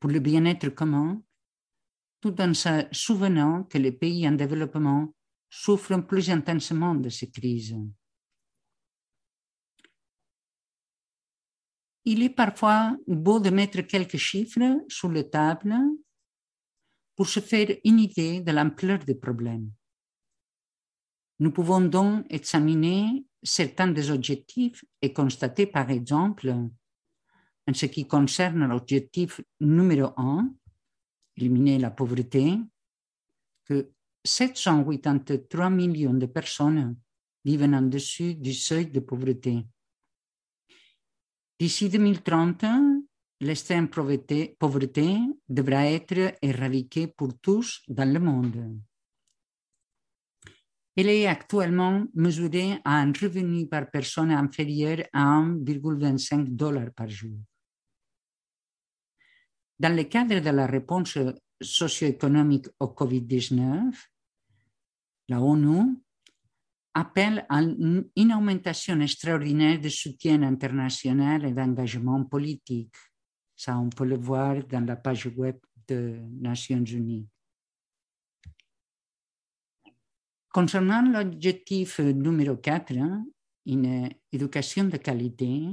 pour 0.00 0.10
le 0.10 0.20
bien-être 0.20 0.68
commun 0.70 1.22
tout 2.20 2.40
en 2.40 2.54
se 2.54 2.86
souvenant 2.90 3.64
que 3.64 3.78
les 3.78 3.92
pays 3.92 4.28
en 4.28 4.32
développement 4.32 5.14
souffrent 5.50 6.00
plus 6.00 6.30
intensément 6.30 6.94
de 6.94 7.08
ces 7.08 7.30
crises. 7.30 7.76
Il 12.04 12.22
est 12.22 12.30
parfois 12.30 12.96
beau 13.06 13.40
de 13.40 13.50
mettre 13.50 13.80
quelques 13.82 14.16
chiffres 14.16 14.84
sur 14.88 15.10
la 15.10 15.24
table 15.24 15.74
pour 17.16 17.28
se 17.28 17.40
faire 17.40 17.76
une 17.84 17.98
idée 17.98 18.40
de 18.40 18.52
l'ampleur 18.52 19.00
des 19.00 19.14
problèmes. 19.14 19.70
Nous 21.40 21.50
pouvons 21.50 21.80
donc 21.80 22.26
examiner 22.30 23.24
certains 23.42 23.88
des 23.88 24.10
objectifs 24.10 24.84
et 25.02 25.12
constater, 25.12 25.66
par 25.66 25.90
exemple, 25.90 26.48
en 27.68 27.74
ce 27.74 27.86
qui 27.86 28.06
concerne 28.06 28.66
l'objectif 28.66 29.40
numéro 29.60 30.12
un, 30.16 30.52
éliminer 31.36 31.78
la 31.78 31.90
pauvreté, 31.90 32.58
que 33.64 33.90
783 34.24 35.70
millions 35.70 36.14
de 36.14 36.26
personnes 36.26 36.96
vivent 37.44 37.62
en 37.62 37.82
dessus 37.82 38.34
du 38.34 38.52
seuil 38.52 38.86
de 38.86 39.00
pauvreté. 39.00 39.64
D'ici 41.58 41.88
2030, 41.88 42.64
l'extrême 43.40 43.88
pauvreté, 43.88 44.56
pauvreté 44.60 45.18
devra 45.48 45.86
être 45.86 46.36
éradiquée 46.40 47.08
pour 47.08 47.36
tous 47.40 47.82
dans 47.88 48.08
le 48.08 48.20
monde. 48.20 48.80
Elle 50.96 51.08
est 51.08 51.26
actuellement 51.26 52.06
mesurée 52.14 52.80
à 52.84 53.00
un 53.00 53.12
revenu 53.12 53.66
par 53.66 53.90
personne 53.90 54.30
inférieur 54.30 54.98
à 55.12 55.40
1,25 55.40 56.54
dollars 56.54 56.92
par 56.92 57.08
jour. 57.08 57.38
Dans 59.78 59.94
le 59.96 60.04
cadre 60.04 60.40
de 60.40 60.50
la 60.50 60.66
réponse 60.66 61.18
socio-économique 61.60 62.66
au 62.78 62.86
COVID-19, 62.86 63.94
La 65.28 65.40
ONU 65.40 66.02
appelle 66.98 67.46
à 67.48 67.62
une 67.62 68.32
augmentation 68.34 69.00
extraordinaire 69.00 69.80
de 69.80 69.88
soutien 69.88 70.42
international 70.42 71.44
et 71.44 71.52
d'engagement 71.52 72.24
politique. 72.24 72.96
Ça, 73.54 73.78
on 73.78 73.88
peut 73.88 74.04
le 74.04 74.18
voir 74.18 74.64
dans 74.66 74.84
la 74.84 74.96
page 74.96 75.26
web 75.36 75.56
des 75.86 76.20
Nations 76.40 76.84
Unies. 76.84 77.26
Concernant 80.52 81.02
l'objectif 81.02 82.00
numéro 82.00 82.56
4, 82.56 82.96
hein, 82.96 83.24
une 83.66 84.08
éducation 84.32 84.84
de 84.84 84.96
qualité, 84.96 85.68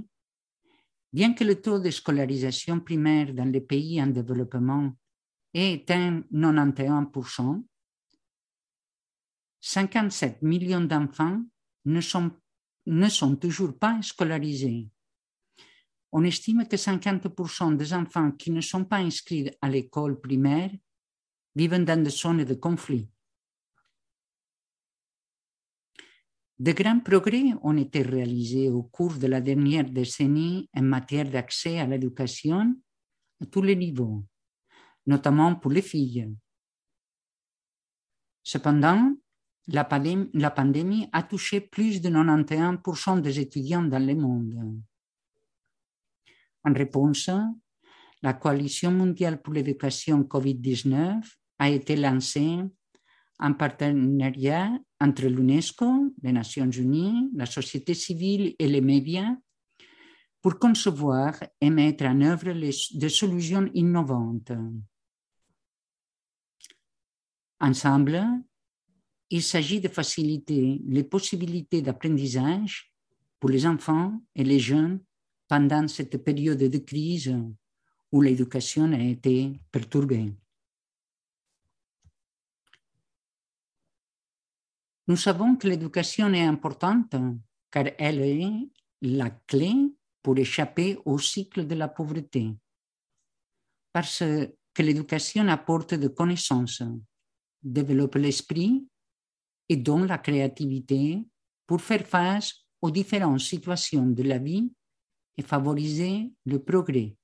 bien 1.11 1.33
que 1.33 1.43
le 1.43 1.59
taux 1.61 1.79
de 1.79 1.89
scolarisation 1.89 2.79
primaire 2.79 3.33
dans 3.33 3.51
les 3.51 3.61
pays 3.61 4.01
en 4.01 4.07
développement 4.07 4.93
ait 5.53 5.81
atteint 5.81 6.21
91%, 6.31 7.63
57 9.67 10.43
millions 10.43 10.81
d'enfants 10.81 11.43
ne 11.85 11.99
sont, 11.99 13.35
toujours 13.35 13.75
pas 13.79 13.99
scolarisés. 14.03 14.91
On 16.11 16.23
estime 16.23 16.67
que 16.67 16.75
50% 16.75 17.75
des 17.75 17.91
enfants 17.91 18.31
qui 18.33 18.51
ne 18.51 18.61
sont 18.61 18.85
pas 18.85 18.97
inscrits 18.97 19.49
à 19.63 19.67
l'école 19.67 20.21
primaire 20.21 20.69
vivent 21.55 21.83
dans 21.83 22.03
des 22.03 22.11
zones 22.11 22.43
de 22.43 22.53
conflit. 22.53 23.09
De 26.59 26.71
grands 26.71 26.99
progrès 26.99 27.45
ont 27.63 27.75
été 27.75 28.03
réalisés 28.03 28.69
au 28.69 28.83
cours 28.83 29.17
de 29.17 29.25
la 29.25 29.41
dernière 29.41 29.89
décennie 29.89 30.69
en 30.75 30.83
matière 30.83 31.27
d'accès 31.27 31.79
à 31.79 31.87
l'éducation 31.87 32.75
à 33.41 33.47
tous 33.47 33.63
les 33.63 33.75
niveaux, 33.75 34.23
notamment 35.07 35.55
pour 35.55 35.71
les 35.71 35.81
filles. 35.81 36.31
Cependant, 38.43 39.15
la 39.67 39.83
pandémie, 39.83 41.09
a 41.11 41.23
touché 41.23 41.61
plus 41.61 42.01
de 42.01 42.09
91% 42.09 43.21
des 43.21 43.39
étudiants 43.39 43.83
dans 43.83 44.05
le 44.05 44.15
monde. 44.15 44.81
En 46.63 46.73
réponse, 46.73 47.29
la 48.21 48.33
Coalition 48.33 48.91
mondiale 48.91 49.41
pour 49.41 49.53
l'éducation 49.53 50.23
COVID-19 50.23 51.21
a 51.59 51.69
été 51.69 51.95
lancée 51.95 52.59
en 53.39 53.53
partenariat 53.53 54.71
entre 54.99 55.25
l'UNESCO, 55.25 56.13
les 56.23 56.31
Nations 56.31 56.71
Unies, 56.71 57.29
la 57.35 57.45
société 57.45 57.93
civile 57.93 58.55
et 58.57 58.67
les 58.67 58.81
médias 58.81 59.35
pour 60.41 60.57
concevoir 60.57 61.33
et 61.59 61.69
mettre 61.69 62.05
en 62.05 62.21
œuvre 62.21 62.53
des 62.53 63.09
solutions 63.09 63.69
innovantes. 63.73 64.53
Ensemble, 67.59 68.23
il 69.35 69.43
s'agit 69.43 69.81
de 69.81 69.89
faciliter 69.89 70.81
les 70.87 71.03
possibilités 71.03 71.81
d'apprentissage 71.81 72.93
pour 73.37 73.49
les 73.49 73.65
enfants 73.67 74.21
et 74.33 74.45
les 74.45 74.59
jeunes 74.59 75.03
pendant 75.49 75.89
cette 75.89 76.23
période 76.23 76.63
de 76.75 76.77
crise 76.77 77.35
où 78.13 78.21
l'éducation 78.21 78.93
a 78.93 79.03
été 79.03 79.59
perturbée. 79.69 80.33
Nous 85.09 85.17
savons 85.17 85.57
que 85.57 85.67
l'éducation 85.67 86.33
est 86.33 86.45
importante 86.45 87.13
car 87.69 87.87
elle 87.97 88.21
est 88.21 88.69
la 89.01 89.29
clé 89.29 89.73
pour 90.23 90.37
échapper 90.37 90.97
au 91.03 91.19
cycle 91.19 91.67
de 91.67 91.75
la 91.75 91.89
pauvreté. 91.89 92.55
Parce 93.91 94.19
que 94.73 94.81
l'éducation 94.81 95.45
apporte 95.49 95.93
des 95.93 96.13
connaissances, 96.13 96.83
développe 97.61 98.15
l'esprit 98.15 98.87
et 99.69 99.77
donne 99.77 100.05
la 100.05 100.17
créativité 100.17 101.25
pour 101.65 101.81
faire 101.81 102.05
face 102.05 102.65
aux 102.81 102.91
différentes 102.91 103.39
situations 103.39 104.05
de 104.05 104.23
la 104.23 104.37
vie 104.37 104.71
et 105.37 105.41
favoriser 105.41 106.31
le 106.45 106.59
progrès. 106.59 107.15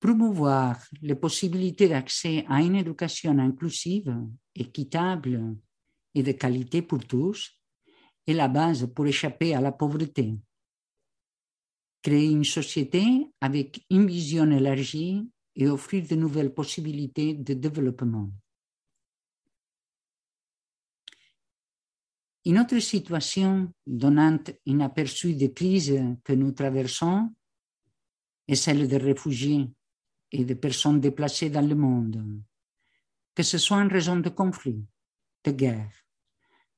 Promouvoir 0.00 0.78
les 1.02 1.14
possibilités 1.14 1.88
d'accès 1.88 2.44
à 2.48 2.60
une 2.62 2.76
éducation 2.76 3.38
inclusive, 3.38 4.14
équitable 4.54 5.56
et 6.14 6.22
de 6.22 6.32
qualité 6.32 6.82
pour 6.82 7.04
tous 7.04 7.60
est 8.26 8.34
la 8.34 8.48
base 8.48 8.86
pour 8.94 9.06
échapper 9.06 9.54
à 9.54 9.60
la 9.60 9.72
pauvreté. 9.72 10.34
Créer 12.02 12.30
une 12.30 12.44
société 12.44 13.04
avec 13.40 13.84
une 13.90 14.06
vision 14.06 14.50
élargie 14.50 15.28
et 15.54 15.68
offrir 15.68 16.06
de 16.06 16.14
nouvelles 16.14 16.54
possibilités 16.54 17.34
de 17.34 17.54
développement. 17.54 18.30
Une 22.46 22.60
autre 22.60 22.78
situation 22.78 23.72
donnant 23.84 24.38
un 24.68 24.80
aperçu 24.80 25.34
des 25.34 25.52
crises 25.52 26.00
que 26.22 26.32
nous 26.32 26.52
traversons 26.52 27.34
est 28.46 28.54
celle 28.54 28.86
des 28.86 28.98
réfugiés 28.98 29.68
et 30.30 30.44
des 30.44 30.54
personnes 30.54 31.00
déplacées 31.00 31.50
dans 31.50 31.66
le 31.68 31.74
monde, 31.74 32.22
que 33.34 33.42
ce 33.42 33.58
soit 33.58 33.78
en 33.78 33.88
raison 33.88 34.20
de 34.20 34.28
conflits, 34.28 34.84
de 35.42 35.50
guerres, 35.50 36.06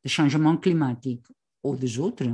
de 0.02 0.09
changements 0.09 0.57
climatiques 0.57 1.26
ou 1.62 1.76
des 1.76 1.98
autres. 1.98 2.24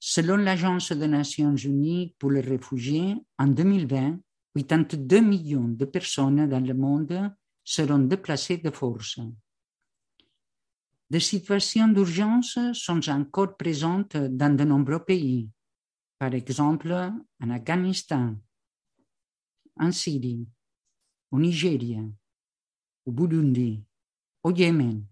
Selon 0.00 0.38
l'Agence 0.38 0.90
des 0.90 1.06
Nations 1.06 1.54
Unies 1.54 2.16
pour 2.18 2.32
les 2.32 2.40
réfugiés, 2.40 3.14
en 3.38 3.46
2020, 3.46 4.18
82 4.56 5.20
millions 5.20 5.68
de 5.68 5.84
personnes 5.84 6.48
dans 6.48 6.66
le 6.66 6.74
monde 6.74 7.32
seront 7.62 8.00
déplacées 8.00 8.56
de 8.56 8.70
force. 8.70 9.20
Des 11.10 11.18
situations 11.18 11.88
d'urgence 11.88 12.56
sont 12.72 13.08
encore 13.10 13.56
présentes 13.56 14.16
dans 14.16 14.56
de 14.56 14.62
nombreux 14.62 15.04
pays, 15.04 15.50
par 16.18 16.32
exemple 16.34 16.92
en 16.92 17.50
Afghanistan, 17.50 18.36
en 19.76 19.90
Syrie, 19.90 20.46
au 21.32 21.40
Nigeria, 21.40 22.00
au 23.04 23.10
Burundi, 23.10 23.82
au 24.44 24.52
Yémen 24.52 25.04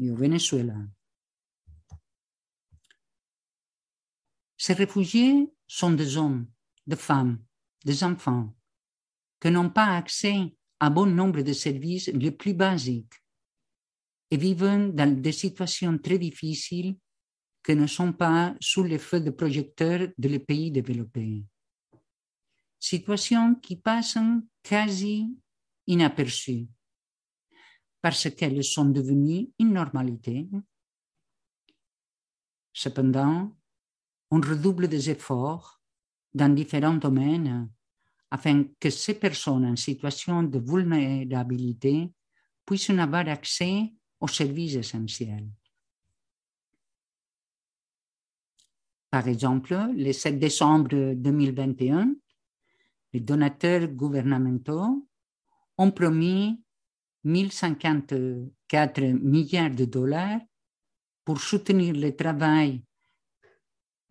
et 0.00 0.10
au 0.10 0.16
Venezuela. 0.16 0.78
Ces 4.56 4.72
réfugiés 4.72 5.48
sont 5.68 5.92
des 5.92 6.16
hommes, 6.16 6.48
des 6.88 6.96
femmes, 6.96 7.38
des 7.84 8.02
enfants 8.02 8.52
qui 9.40 9.48
n'ont 9.48 9.70
pas 9.70 9.96
accès 9.96 10.56
à 10.80 10.90
bon 10.90 11.06
nombre 11.06 11.42
de 11.42 11.52
services 11.52 12.08
les 12.08 12.32
plus 12.32 12.54
basiques 12.54 13.21
et 14.32 14.36
vivent 14.36 14.92
dans 14.92 15.20
des 15.20 15.32
situations 15.32 15.98
très 15.98 16.18
difficiles 16.18 16.96
qui 17.62 17.76
ne 17.76 17.86
sont 17.86 18.12
pas 18.12 18.56
sous 18.60 18.82
les 18.82 18.98
feux 18.98 19.20
de 19.20 19.30
projecteurs 19.30 20.08
des 20.18 20.38
pays 20.40 20.70
développés 20.72 21.44
situations 22.82 23.54
qui 23.54 23.76
passent 23.76 24.18
quasi 24.62 25.32
inaperçues 25.86 26.66
parce 28.00 28.28
qu'elles 28.30 28.64
sont 28.64 28.86
devenues 28.86 29.48
une 29.60 29.74
normalité. 29.74 30.48
Cependant, 32.72 33.56
on 34.32 34.40
redouble 34.40 34.88
des 34.88 35.10
efforts 35.10 35.80
dans 36.34 36.52
différents 36.52 36.96
domaines 36.96 37.70
afin 38.32 38.64
que 38.80 38.90
ces 38.90 39.14
personnes 39.14 39.66
en 39.66 39.76
situation 39.76 40.42
de 40.42 40.58
vulnérabilité 40.58 42.12
puissent 42.66 42.90
avoir 42.90 43.28
accès 43.28 43.92
aux 44.22 44.28
services 44.28 44.76
essentiels. 44.76 45.48
Par 49.10 49.26
exemple, 49.28 49.74
le 49.94 50.12
7 50.12 50.38
décembre 50.38 51.14
2021, 51.14 52.14
les 53.12 53.20
donateurs 53.20 53.88
gouvernementaux 53.88 55.06
ont 55.76 55.90
promis 55.90 56.62
1054 57.24 59.02
milliards 59.20 59.74
de 59.74 59.84
dollars 59.86 60.40
pour 61.24 61.40
soutenir 61.40 61.94
le 61.94 62.14
travail 62.14 62.82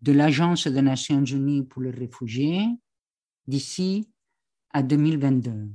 de 0.02 0.12
l'Agence 0.12 0.66
des 0.66 0.82
Nations 0.82 1.24
Unies 1.24 1.64
pour 1.64 1.82
les 1.82 1.90
réfugiés 1.90 2.68
d'ici 3.46 4.10
à 4.70 4.82
2022. 4.82 5.70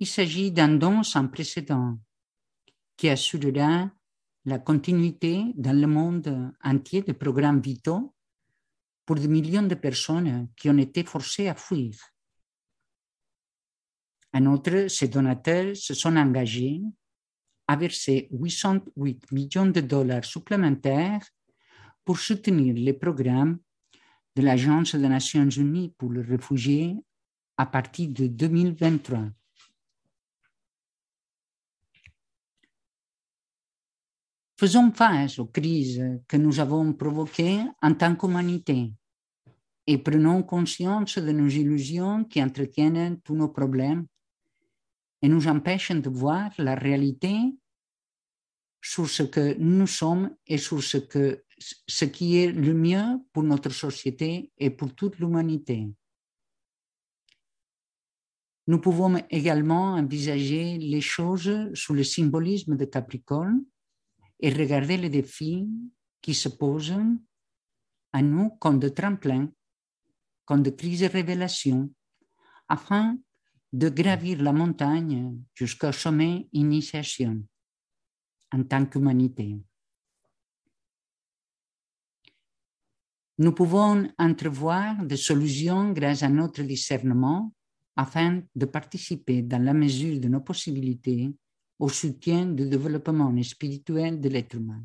Il 0.00 0.06
s'agit 0.06 0.50
d'un 0.50 0.76
don 0.76 1.04
sans 1.04 1.28
précédent 1.28 1.96
qui 2.96 3.08
assurera 3.08 3.90
la 4.44 4.58
continuité 4.58 5.44
dans 5.54 5.78
le 5.78 5.86
monde 5.86 6.52
entier 6.62 7.02
de 7.02 7.12
programmes 7.12 7.60
vitaux 7.60 8.14
pour 9.06 9.16
des 9.16 9.28
millions 9.28 9.62
de 9.62 9.74
personnes 9.74 10.48
qui 10.56 10.68
ont 10.68 10.78
été 10.78 11.04
forcées 11.04 11.48
à 11.48 11.54
fuir. 11.54 11.94
En 14.32 14.46
outre, 14.46 14.88
ces 14.88 15.08
donateurs 15.08 15.76
se 15.76 15.94
sont 15.94 16.16
engagés 16.16 16.82
à 17.66 17.76
verser 17.76 18.28
808 18.32 19.32
millions 19.32 19.66
de 19.66 19.80
dollars 19.80 20.24
supplémentaires 20.24 21.22
pour 22.04 22.18
soutenir 22.18 22.74
les 22.74 22.92
programmes 22.92 23.58
de 24.36 24.42
l'Agence 24.42 24.94
des 24.94 25.08
Nations 25.08 25.48
Unies 25.48 25.94
pour 25.96 26.12
les 26.12 26.22
réfugiés 26.22 26.96
à 27.56 27.66
partir 27.66 28.10
de 28.10 28.26
2023. 28.26 29.20
Faisons 34.64 34.92
face 34.92 35.38
aux 35.38 35.44
crises 35.44 36.02
que 36.26 36.38
nous 36.38 36.58
avons 36.58 36.94
provoquées 36.94 37.60
en 37.82 37.92
tant 37.92 38.16
qu'humanité 38.16 38.94
et 39.86 39.98
prenons 39.98 40.42
conscience 40.42 41.18
de 41.18 41.32
nos 41.32 41.48
illusions 41.48 42.24
qui 42.24 42.42
entretiennent 42.42 43.20
tous 43.20 43.34
nos 43.34 43.50
problèmes 43.50 44.06
et 45.20 45.28
nous 45.28 45.48
empêchent 45.48 45.90
de 45.90 46.08
voir 46.08 46.50
la 46.56 46.76
réalité 46.76 47.36
sur 48.80 49.06
ce 49.06 49.24
que 49.24 49.54
nous 49.58 49.86
sommes 49.86 50.34
et 50.46 50.56
sur 50.56 50.82
ce, 50.82 50.96
que, 50.96 51.44
ce 51.58 52.06
qui 52.06 52.38
est 52.38 52.50
le 52.50 52.72
mieux 52.72 53.20
pour 53.34 53.42
notre 53.42 53.68
société 53.68 54.50
et 54.56 54.70
pour 54.70 54.94
toute 54.94 55.18
l'humanité. 55.18 55.90
Nous 58.66 58.80
pouvons 58.80 59.22
également 59.28 59.92
envisager 59.92 60.78
les 60.78 61.02
choses 61.02 61.52
sous 61.74 61.92
le 61.92 62.02
symbolisme 62.02 62.78
de 62.78 62.86
Capricorne 62.86 63.62
et 64.40 64.52
regarder 64.52 64.96
les 64.96 65.10
défis 65.10 65.68
qui 66.20 66.34
se 66.34 66.48
posent 66.48 66.96
à 68.12 68.22
nous 68.22 68.50
comme 68.60 68.78
de 68.78 68.88
tremplins, 68.88 69.50
comme 70.44 70.62
de 70.62 70.70
crises 70.70 71.00
de 71.00 71.06
révélation, 71.06 71.90
afin 72.68 73.18
de 73.72 73.88
gravir 73.88 74.40
la 74.40 74.52
montagne 74.52 75.36
jusqu'au 75.54 75.92
sommet 75.92 76.48
initiation 76.52 77.44
en 78.52 78.62
tant 78.62 78.86
qu'humanité. 78.86 79.56
Nous 83.36 83.52
pouvons 83.52 84.08
entrevoir 84.16 85.04
des 85.04 85.16
solutions 85.16 85.92
grâce 85.92 86.22
à 86.22 86.28
notre 86.28 86.62
discernement 86.62 87.52
afin 87.96 88.42
de 88.54 88.66
participer 88.66 89.42
dans 89.42 89.62
la 89.62 89.74
mesure 89.74 90.20
de 90.20 90.28
nos 90.28 90.40
possibilités 90.40 91.34
au 91.78 91.88
soutien 91.88 92.46
du 92.46 92.68
développement 92.68 93.42
spirituel 93.42 94.20
de 94.20 94.28
l'être 94.28 94.54
humain. 94.56 94.84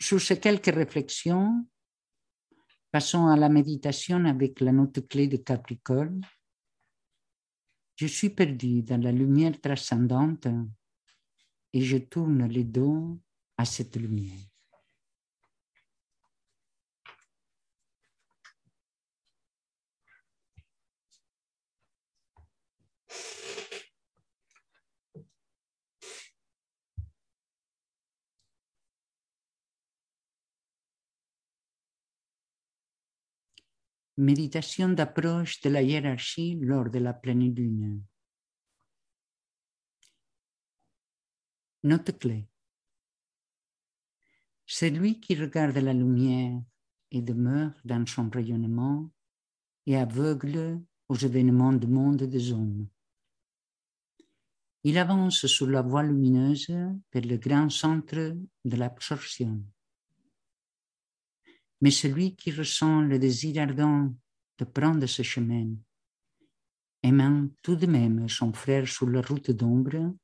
Sur 0.00 0.20
ces 0.20 0.40
quelques 0.40 0.74
réflexions, 0.74 1.66
passons 2.90 3.26
à 3.26 3.36
la 3.36 3.48
méditation 3.48 4.24
avec 4.24 4.60
la 4.60 4.72
note 4.72 5.06
clé 5.08 5.28
de 5.28 5.36
Capricorne 5.36 6.22
je 8.00 8.06
suis 8.06 8.30
perdu 8.30 8.80
dans 8.80 9.02
la 9.02 9.12
lumière 9.12 9.60
transcendante 9.60 10.46
et 11.74 11.82
je 11.82 11.98
tourne 11.98 12.46
les 12.46 12.64
dos 12.64 13.20
à 13.58 13.66
cette 13.66 13.96
lumière. 13.96 14.49
Méditation 34.20 34.90
d'approche 34.90 35.62
de 35.62 35.70
la 35.70 35.80
hiérarchie 35.80 36.58
lors 36.60 36.90
de 36.90 36.98
la 36.98 37.14
pleine 37.14 37.54
lune. 37.54 38.02
Note 41.84 42.18
clé. 42.18 42.46
Celui 44.66 45.20
qui 45.20 45.34
regarde 45.36 45.78
la 45.78 45.94
lumière 45.94 46.60
et 47.10 47.22
demeure 47.22 47.72
dans 47.86 48.04
son 48.04 48.28
rayonnement 48.28 49.10
est 49.86 49.96
aveugle 49.96 50.82
aux 51.08 51.16
événements 51.16 51.72
du 51.72 51.86
monde 51.86 52.24
des 52.24 52.52
hommes. 52.52 52.88
Il 54.84 54.98
avance 54.98 55.46
sur 55.46 55.66
la 55.66 55.80
voie 55.80 56.02
lumineuse 56.02 56.68
vers 56.68 57.24
le 57.24 57.38
grand 57.38 57.70
centre 57.70 58.36
de 58.66 58.76
l'absorption. 58.76 59.64
Mais 61.80 61.90
celui 61.90 62.36
qui 62.36 62.52
ressent 62.52 63.00
le 63.02 63.18
désir 63.18 63.62
ardent 63.62 64.14
de 64.58 64.64
prendre 64.64 65.06
ce 65.06 65.22
chemin, 65.22 65.68
aimant 67.02 67.48
tout 67.62 67.76
de 67.76 67.86
même 67.86 68.28
son 68.28 68.52
frère 68.52 68.86
sur 68.86 69.08
la 69.08 69.22
route 69.22 69.50
d'ombre, 69.50 70.14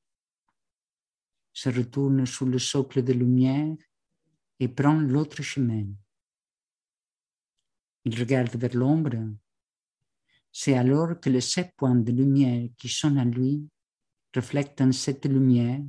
se 1.55 1.71
retourne 1.71 2.27
sous 2.27 2.45
le 2.45 2.59
socle 2.59 3.03
de 3.03 3.14
lumière 3.14 3.75
et 4.61 4.69
prend 4.69 5.01
l'autre 5.01 5.42
chemin. 5.42 5.87
Il 8.05 8.19
regarde 8.19 8.55
vers 8.57 8.75
l'ombre. 8.75 9.16
C'est 10.53 10.77
alors 10.77 11.19
que 11.19 11.31
les 11.31 11.40
sept 11.40 11.73
points 11.77 11.95
de 11.95 12.12
lumière 12.12 12.69
qui 12.77 12.88
sont 12.90 13.16
à 13.16 13.25
lui 13.25 13.66
reflètent 14.35 14.81
en 14.83 14.92
cette 14.92 15.25
lumière, 15.25 15.83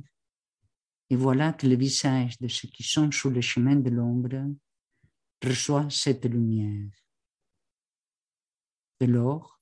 et 1.10 1.16
voilà 1.16 1.52
que 1.52 1.66
le 1.66 1.76
visage 1.76 2.38
de 2.38 2.48
ceux 2.48 2.68
qui 2.68 2.82
sont 2.82 3.10
sous 3.10 3.30
le 3.30 3.42
chemin 3.42 3.76
de 3.76 3.90
l'ombre 3.90 4.50
reçoit 5.44 5.88
cette 5.90 6.24
lumière. 6.24 6.90
De 9.00 9.06
lors, 9.06 9.60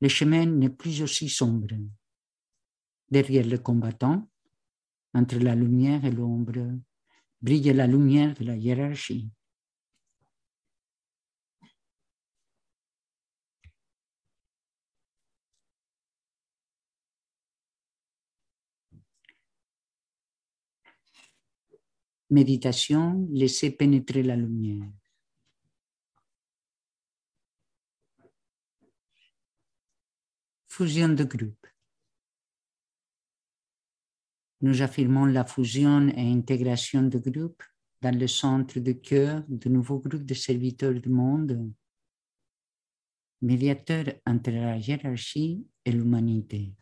le 0.00 0.08
chemin 0.08 0.46
n'est 0.46 0.70
plus 0.70 1.02
aussi 1.02 1.28
sombre. 1.28 1.74
Derrière 3.10 3.46
le 3.46 3.58
combattant, 3.58 4.28
entre 5.12 5.38
la 5.38 5.54
lumière 5.54 6.04
et 6.04 6.10
l'ombre, 6.10 6.78
brille 7.40 7.72
la 7.72 7.86
lumière 7.86 8.34
de 8.34 8.44
la 8.44 8.56
hiérarchie. 8.56 9.30
Méditation, 22.34 23.28
laissez 23.30 23.70
pénétrer 23.70 24.24
la 24.24 24.34
lumière. 24.34 24.90
Fusion 30.66 31.10
de 31.10 31.22
groupe. 31.22 31.64
Nous 34.62 34.82
affirmons 34.82 35.26
la 35.26 35.44
fusion 35.44 36.08
et 36.08 36.32
intégration 36.32 37.04
de 37.04 37.18
groupe 37.18 37.62
dans 38.02 38.18
le 38.18 38.26
centre 38.26 38.80
de 38.80 38.92
cœur 38.94 39.44
de 39.46 39.68
nouveaux 39.68 40.00
groupes 40.00 40.26
de 40.26 40.34
serviteurs 40.34 41.00
du 41.00 41.10
monde, 41.10 41.72
médiateurs 43.42 44.12
entre 44.26 44.50
la 44.50 44.76
hiérarchie 44.76 45.64
et 45.84 45.92
l'humanité. 45.92 46.74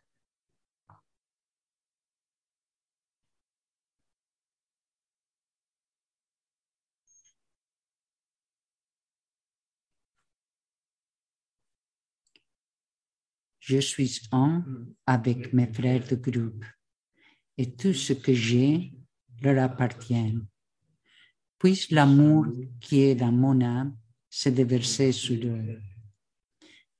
Je 13.64 13.78
suis 13.78 14.20
un 14.32 14.64
avec 15.06 15.52
mes 15.52 15.72
frères 15.72 16.04
de 16.08 16.16
groupe 16.16 16.64
et 17.56 17.76
tout 17.76 17.94
ce 17.94 18.12
que 18.12 18.34
j'ai 18.34 18.92
leur 19.40 19.62
appartient. 19.62 20.36
Puisse 21.60 21.92
l'amour 21.92 22.46
qui 22.80 23.02
est 23.02 23.14
dans 23.14 23.30
mon 23.30 23.60
âme 23.60 23.96
se 24.28 24.48
déverser 24.48 25.12
sur 25.12 25.40
eux. 25.46 25.78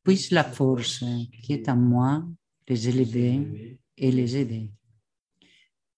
Puisse 0.05 0.31
la 0.31 0.45
force 0.45 1.05
qui 1.43 1.55
est 1.55 1.69
en 1.69 1.77
moi 1.77 2.25
les 2.69 2.89
élever 2.89 3.77
et 3.97 4.13
les 4.13 4.37
aider. 4.37 4.71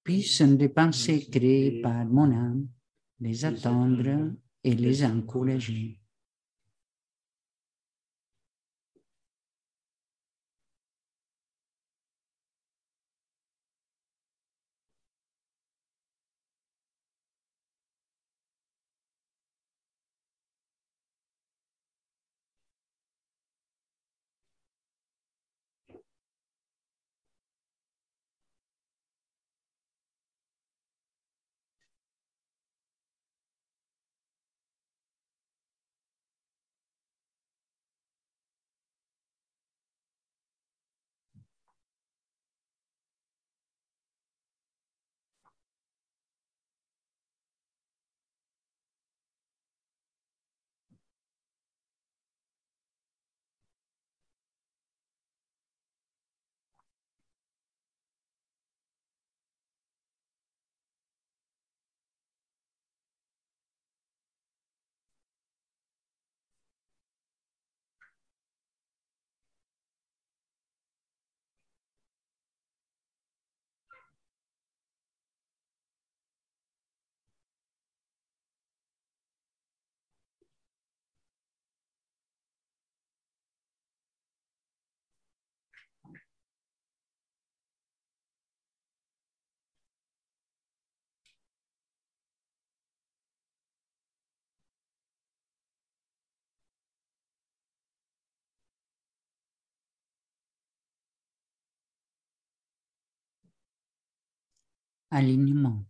Puisse 0.02 0.40
des 0.40 0.70
pensées 0.70 1.28
créées 1.30 1.82
par 1.82 2.06
mon 2.06 2.32
âme 2.32 2.66
les 3.20 3.44
attendre 3.44 4.32
et 4.62 4.74
les 4.74 5.04
encourager. 5.04 6.00
Alignement. 105.14 105.86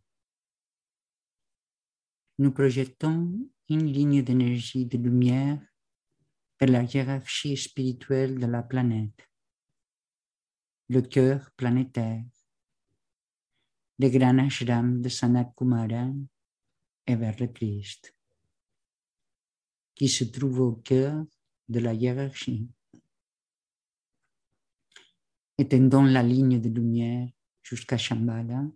Nous 2.38 2.52
projetons 2.52 3.32
une 3.70 3.86
ligne 3.86 4.22
d'énergie 4.22 4.84
de 4.84 4.98
lumière 4.98 5.58
vers 6.60 6.68
la 6.68 6.82
hiérarchie 6.82 7.56
spirituelle 7.56 8.38
de 8.38 8.44
la 8.44 8.62
planète, 8.62 9.30
le 10.90 11.00
cœur 11.00 11.50
planétaire, 11.56 12.22
le 13.98 14.08
grand 14.10 14.38
ashram 14.38 15.00
de 15.00 15.08
Sanat 15.08 15.50
Kumara 15.56 16.10
et 17.06 17.16
vers 17.16 17.40
le 17.40 17.46
Christ, 17.46 18.14
qui 19.94 20.08
se 20.08 20.24
trouve 20.24 20.60
au 20.60 20.72
cœur 20.76 21.24
de 21.70 21.80
la 21.80 21.94
hiérarchie. 21.94 22.68
Étendons 25.56 26.04
la 26.04 26.22
ligne 26.22 26.60
de 26.60 26.68
lumière 26.68 27.30
jusqu'à 27.62 27.96
Shambhala, 27.96 28.66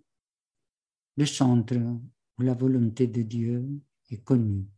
le 1.19 1.27
centre 1.27 1.75
où 1.77 2.43
la 2.43 2.55
volonté 2.55 3.09
de 3.09 3.23
Dieu 3.23 3.69
est 4.09 4.23
connue. 4.23 4.69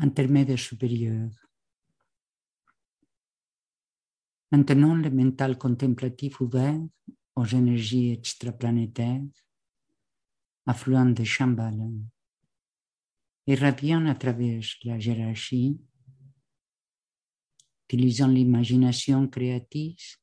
Intermédiaire 0.00 0.58
supérieur. 0.58 1.30
Maintenant, 4.50 4.94
le 4.96 5.10
mental 5.10 5.58
contemplatif 5.58 6.40
ouvert 6.40 6.80
aux 7.36 7.44
énergies 7.44 8.10
extraplanétaires, 8.10 9.22
affluent 10.66 11.14
de 11.14 11.22
Shambhala, 11.24 11.86
irradient 13.46 14.06
à 14.06 14.14
travers 14.14 14.62
la 14.84 14.96
hiérarchie, 14.96 15.78
utilisant 17.84 18.28
l'imagination 18.28 19.28
créative, 19.28 20.16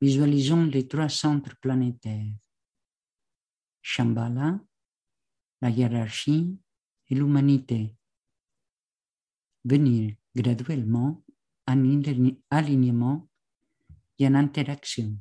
visualisons 0.00 0.64
les 0.64 0.88
trois 0.88 1.08
centres 1.08 1.56
planétaires, 1.60 2.34
Shambhala, 3.82 4.60
la 5.60 5.70
hiérarchie 5.70 6.58
et 7.08 7.14
l'humanité 7.14 7.94
venir 9.64 10.14
graduellement 10.34 11.22
en 11.66 11.84
alignement 12.50 13.28
et 14.18 14.26
en 14.28 14.34
interaction. 14.34 15.16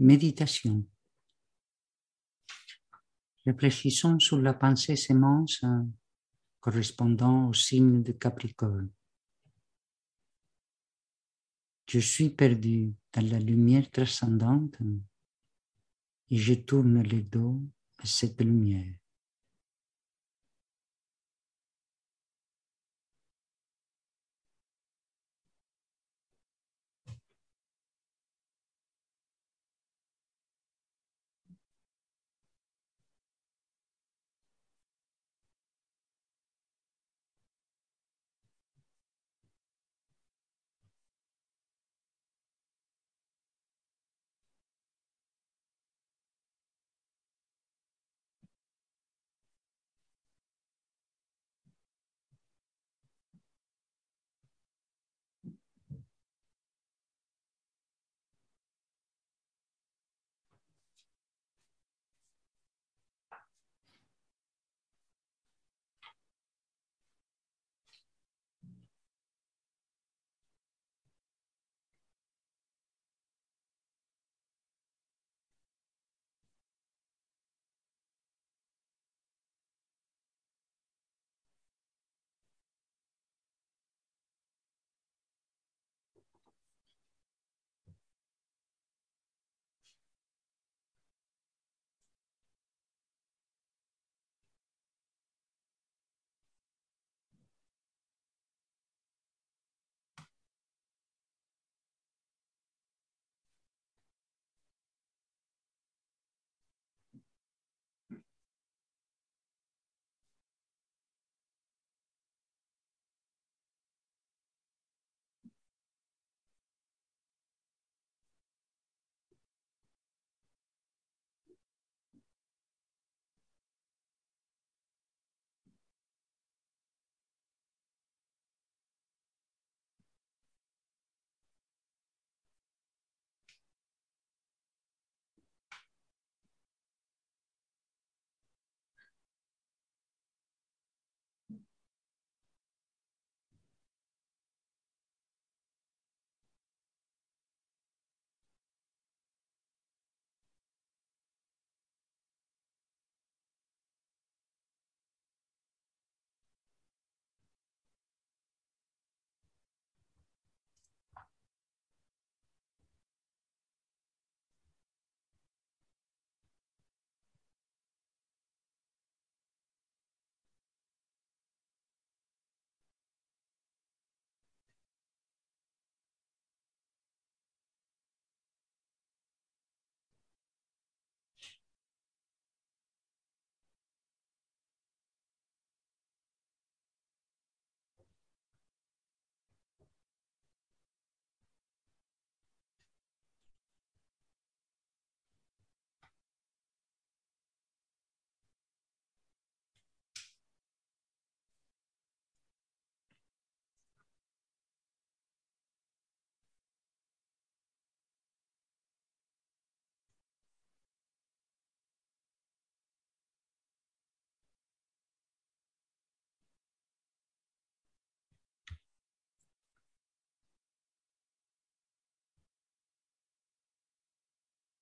Méditation. 0.00 0.82
Réfléchissons 3.44 4.18
sur 4.18 4.38
la 4.38 4.54
pensée 4.54 4.96
sémence 4.96 5.62
euh, 5.62 5.82
correspondant 6.58 7.48
au 7.48 7.52
signe 7.52 8.02
de 8.02 8.12
Capricorne. 8.12 8.90
Je 11.86 11.98
suis 11.98 12.30
perdu 12.30 12.94
dans 13.12 13.26
la 13.30 13.38
lumière 13.38 13.90
transcendante 13.90 14.78
et 16.30 16.36
je 16.38 16.54
tourne 16.54 17.02
le 17.02 17.20
dos 17.20 17.60
à 17.98 18.06
cette 18.06 18.40
lumière. 18.40 18.99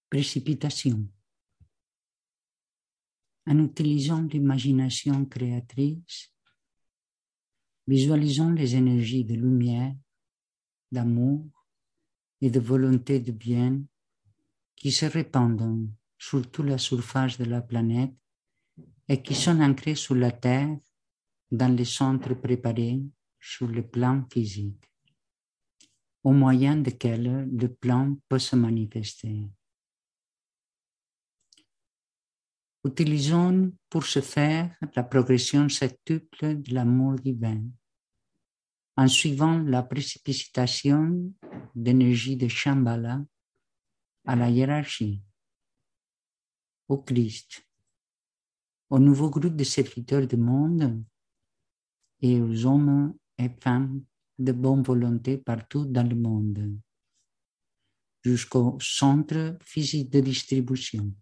Précipitation. 0.09 1.07
En 3.47 3.59
utilisant 3.65 4.23
l'imagination 4.23 5.25
créatrice, 5.25 6.33
visualisons 7.87 8.51
les 8.51 8.75
énergies 8.77 9.25
de 9.25 9.35
lumière, 9.35 9.95
d'amour 10.91 11.47
et 12.41 12.51
de 12.51 12.61
volonté 12.61 13.21
de 13.21 13.33
bien 13.33 13.83
qui 14.77 14.93
se 14.93 15.07
répandent 15.07 15.89
sur 16.19 16.51
toute 16.51 16.67
la 16.67 16.79
surface 16.79 17.39
de 17.39 17.45
la 17.45 17.63
planète 17.63 18.15
et 19.09 19.23
qui 19.23 19.35
sont 19.35 19.61
ancrées 19.61 19.95
sur 19.95 20.15
la 20.15 20.31
Terre 20.31 20.79
dans 21.51 21.75
les 21.75 21.85
centres 21.85 22.35
préparés 22.35 23.03
sur 23.41 23.69
le 23.69 23.87
plan 23.87 24.25
physique, 24.31 24.85
au 26.23 26.33
moyen 26.33 26.77
desquels 26.77 27.49
le 27.51 27.69
plan 27.75 28.17
peut 28.29 28.39
se 28.39 28.57
manifester. 28.57 29.49
Utilisons 32.89 33.71
pour 33.91 34.07
ce 34.07 34.21
faire 34.23 34.75
la 34.97 35.03
progression 35.03 35.69
septuple 35.69 36.63
de 36.63 36.73
l'amour 36.73 37.17
divin 37.17 37.63
en 38.97 39.07
suivant 39.09 39.59
la 39.59 39.83
précipitation 39.83 41.31
d'énergie 41.75 42.39
de 42.39 42.49
Shambhala 42.49 43.23
à 44.25 44.37
la 44.37 44.49
hiérarchie, 44.49 45.23
au 46.89 46.97
Christ, 47.03 47.63
au 48.89 48.99
nouveau 48.99 49.29
groupe 49.29 49.55
de 49.55 49.65
serviteurs 49.65 50.27
du 50.27 50.39
monde 50.39 51.05
et 52.23 52.41
aux 52.41 52.65
hommes 52.65 53.15
et 53.37 53.51
femmes 53.61 54.03
de 54.39 54.53
bonne 54.53 54.83
volonté 54.83 55.37
partout 55.37 55.85
dans 55.85 56.09
le 56.09 56.17
monde, 56.17 56.81
jusqu'au 58.25 58.79
centre 58.81 59.59
physique 59.61 60.11
de 60.11 60.21
distribution. 60.21 61.13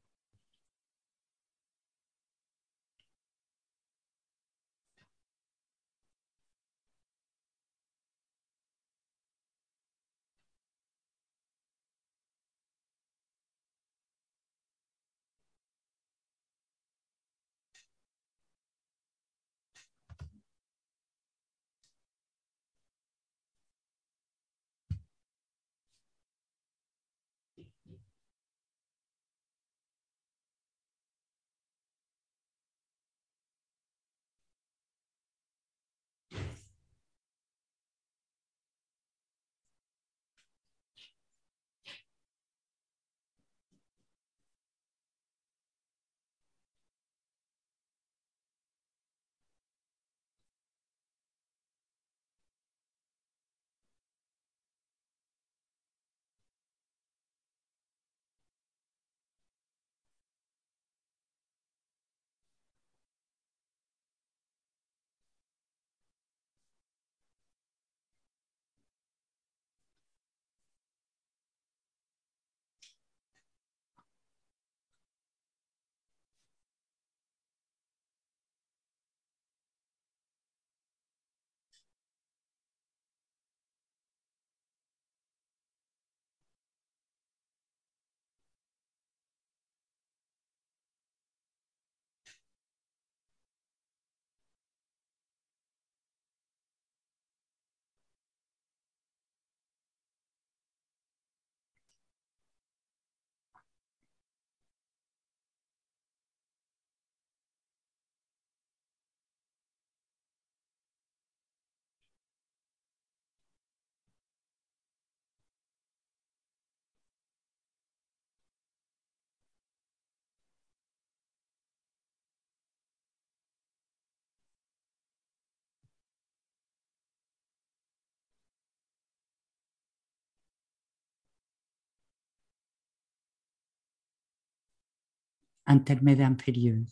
Intermède 135.67 136.21
inférieur. 136.21 136.83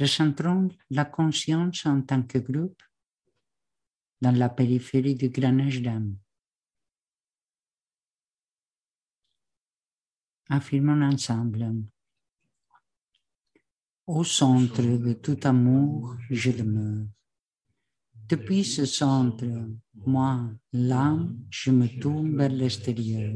Recentrons 0.00 0.68
la 0.90 1.04
conscience 1.04 1.86
en 1.86 2.02
tant 2.02 2.22
que 2.22 2.38
groupe 2.38 2.82
dans 4.20 4.32
la 4.32 4.48
périphérie 4.48 5.14
du 5.14 5.28
granage 5.28 5.82
d'âme. 5.82 6.16
Affirmons 10.48 11.02
ensemble. 11.02 11.74
Au 14.06 14.24
centre 14.24 14.82
de 14.82 15.12
tout 15.14 15.38
amour, 15.44 16.16
je 16.28 16.50
demeure. 16.50 17.06
Depuis 18.28 18.64
ce 18.64 18.84
centre, 18.84 19.46
moi, 19.94 20.50
l'âme, 20.72 21.44
je 21.50 21.70
me 21.70 21.86
tourne 22.00 22.36
vers 22.36 22.50
l'extérieur. 22.50 23.34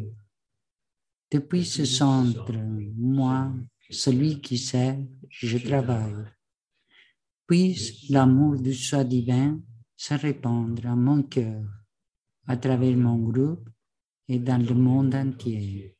Depuis 1.30 1.66
ce 1.66 1.84
centre, 1.84 2.54
moi, 2.96 3.52
celui 3.90 4.40
qui 4.40 4.56
sert, 4.56 4.98
je 5.28 5.58
travaille. 5.58 6.24
Puisse 7.46 8.08
l'amour 8.08 8.58
du 8.58 8.72
soi 8.72 9.04
divin 9.04 9.60
se 9.94 10.14
répandre 10.14 10.86
à 10.86 10.96
mon 10.96 11.22
cœur, 11.22 11.64
à 12.46 12.56
travers 12.56 12.96
mon 12.96 13.18
groupe 13.18 13.68
et 14.26 14.38
dans 14.38 14.62
le 14.62 14.74
monde 14.74 15.14
entier. 15.14 15.97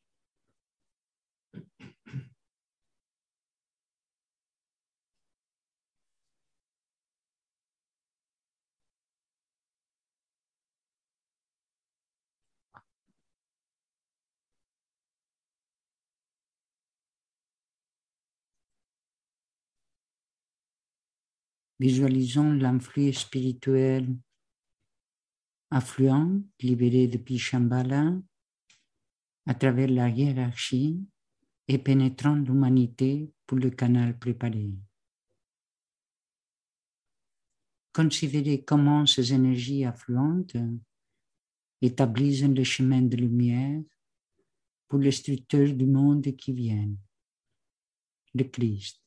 Visualisons 21.79 22.53
l'influx 22.53 23.13
spirituel 23.13 24.17
affluent, 25.71 26.41
libéré 26.59 27.07
depuis 27.07 27.37
Shambhala, 27.37 28.13
à 29.45 29.53
travers 29.53 29.89
la 29.89 30.09
hiérarchie 30.09 30.99
et 31.67 31.77
pénétrant 31.77 32.35
l'humanité 32.35 33.31
pour 33.45 33.57
le 33.57 33.69
canal 33.69 34.17
préparé. 34.17 34.71
Considérez 37.93 38.63
comment 38.63 39.05
ces 39.05 39.33
énergies 39.33 39.85
affluentes 39.85 40.57
établissent 41.81 42.43
le 42.43 42.63
chemin 42.63 43.01
de 43.01 43.15
lumière 43.15 43.81
pour 44.87 44.99
les 44.99 45.11
structures 45.11 45.73
du 45.73 45.85
monde 45.85 46.35
qui 46.35 46.51
viennent, 46.51 46.97
le 48.33 48.43
Christ. 48.43 49.01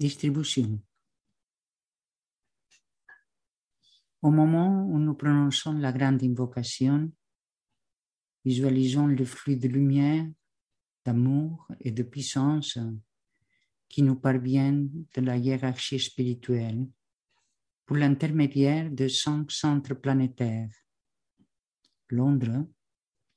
Distribution. 0.00 0.80
Au 4.22 4.30
moment 4.30 4.86
où 4.86 4.98
nous 4.98 5.12
prononçons 5.12 5.74
la 5.74 5.92
grande 5.92 6.22
invocation, 6.22 7.12
visualisons 8.42 9.08
le 9.08 9.26
flux 9.26 9.58
de 9.58 9.68
lumière, 9.68 10.26
d'amour 11.04 11.68
et 11.80 11.90
de 11.90 12.02
puissance 12.02 12.78
qui 13.90 14.00
nous 14.02 14.16
parviennent 14.16 14.88
de 15.14 15.20
la 15.20 15.36
hiérarchie 15.36 16.00
spirituelle 16.00 16.88
pour 17.84 17.98
l'intermédiaire 17.98 18.90
de 18.90 19.06
cinq 19.06 19.52
centres 19.52 19.92
planétaires, 19.92 20.70
Londres, 22.08 22.66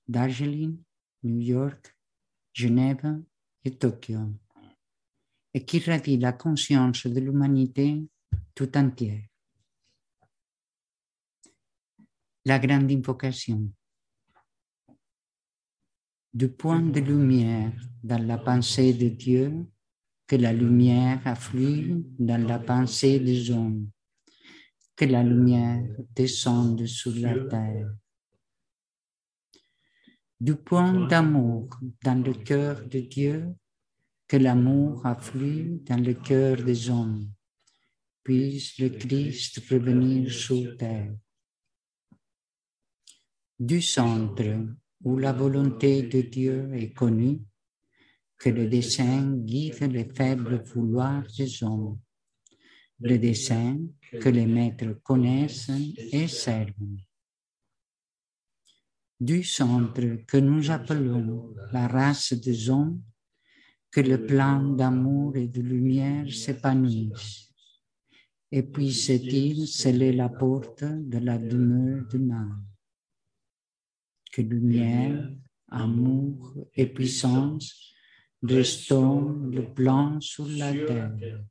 Darjeeling, 0.08 0.82
New 1.24 1.40
York, 1.42 1.94
Genève 2.54 3.22
et 3.66 3.78
Tokyo 3.78 4.34
et 5.54 5.64
qui 5.66 5.80
ravit 5.80 6.18
la 6.18 6.34
conscience 6.34 7.06
de 7.06 7.20
l'humanité 7.20 8.04
tout 8.56 8.76
entière. 8.78 9.22
La 12.46 12.60
grande 12.60 12.92
invocation. 12.92 13.72
Du 16.34 16.50
point 16.50 16.82
de 16.82 17.00
lumière 17.00 17.74
dans 18.04 18.26
la 18.26 18.38
pensée 18.38 18.94
de 18.94 19.10
Dieu, 19.10 19.66
que 20.26 20.36
la 20.36 20.52
lumière 20.52 21.22
afflue 21.26 22.04
dans 22.18 22.48
la 22.48 22.58
pensée 22.58 23.20
des 23.20 23.52
hommes, 23.52 23.90
que 24.96 25.06
la 25.06 25.24
lumière 25.24 25.86
descende 26.16 26.86
sur 26.88 27.14
la 27.16 27.46
terre. 27.46 27.94
Du 30.40 30.56
point 30.56 31.08
d'amour 31.08 31.70
dans 32.04 32.22
le 32.22 32.34
cœur 32.34 32.86
de 32.88 33.00
Dieu, 33.00 33.56
que 34.34 34.38
l'amour 34.40 35.06
afflue 35.06 35.84
dans 35.86 36.04
le 36.04 36.16
cœur 36.16 36.58
des 36.64 36.90
hommes. 36.90 37.32
Puisse 38.24 38.80
le 38.80 38.90
Christ 38.90 39.62
revenir 39.70 40.32
sur 40.32 40.76
terre. 40.76 41.16
Du 43.60 43.80
centre 43.80 44.56
où 45.04 45.20
la 45.20 45.34
volonté 45.34 46.02
de 46.02 46.22
Dieu 46.22 46.74
est 46.74 46.94
connue, 46.94 47.42
que 48.40 48.50
le 48.50 48.68
dessein 48.68 49.36
guide 49.38 49.92
les 49.92 50.12
faibles 50.12 50.64
vouloirs 50.64 51.28
des 51.38 51.64
hommes. 51.64 52.00
le 53.02 53.20
dessein 53.20 53.78
que 54.20 54.30
les 54.30 54.48
maîtres 54.48 55.00
connaissent 55.04 55.70
et 56.12 56.28
servent. 56.28 56.98
Du 59.20 59.44
centre 59.44 60.26
que 60.26 60.38
nous 60.38 60.72
appelons 60.72 61.54
la 61.72 61.88
race 61.88 62.34
des 62.34 62.72
hommes, 62.72 63.00
que 63.94 64.02
le 64.02 64.26
plan 64.26 64.74
d'amour 64.74 65.38
et 65.38 65.48
de 65.48 65.62
lumière 65.62 66.28
s'épanouisse. 66.34 67.42
et 68.56 68.64
puisse-t-il 68.64 69.68
sceller 69.68 70.14
la 70.14 70.30
porte 70.30 70.84
de 70.84 71.18
la 71.18 71.38
demeure 71.40 72.06
du 72.08 72.20
mal. 72.20 72.52
Que 74.32 74.44
lumière, 74.44 75.32
amour 75.70 76.54
et 76.76 76.86
puissance 76.86 77.68
restaurent 78.44 79.34
le 79.58 79.64
plan 79.74 80.22
sur 80.22 80.48
la 80.48 80.72
terre. 80.72 81.44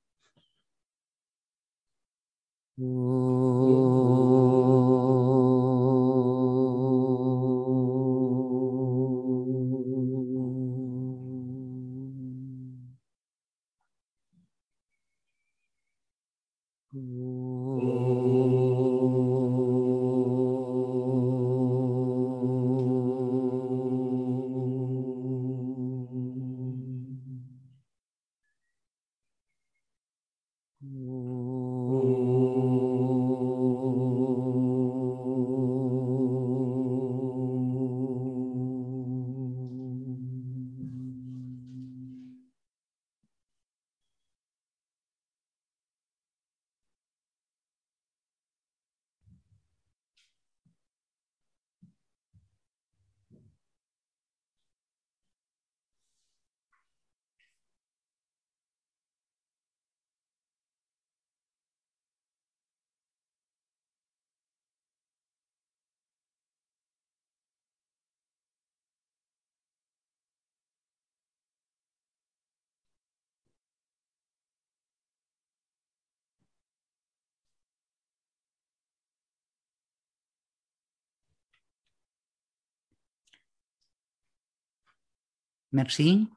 Merci. 85.73 86.29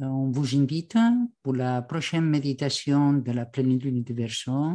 Euh, 0.00 0.04
on 0.04 0.30
vous 0.30 0.54
invite 0.54 0.98
pour 1.42 1.54
la 1.54 1.80
prochaine 1.80 2.26
méditation 2.26 3.14
de 3.14 3.32
la 3.32 3.46
pleine 3.46 3.78
lune 3.78 4.02
de 4.02 4.12
Verseau, 4.12 4.74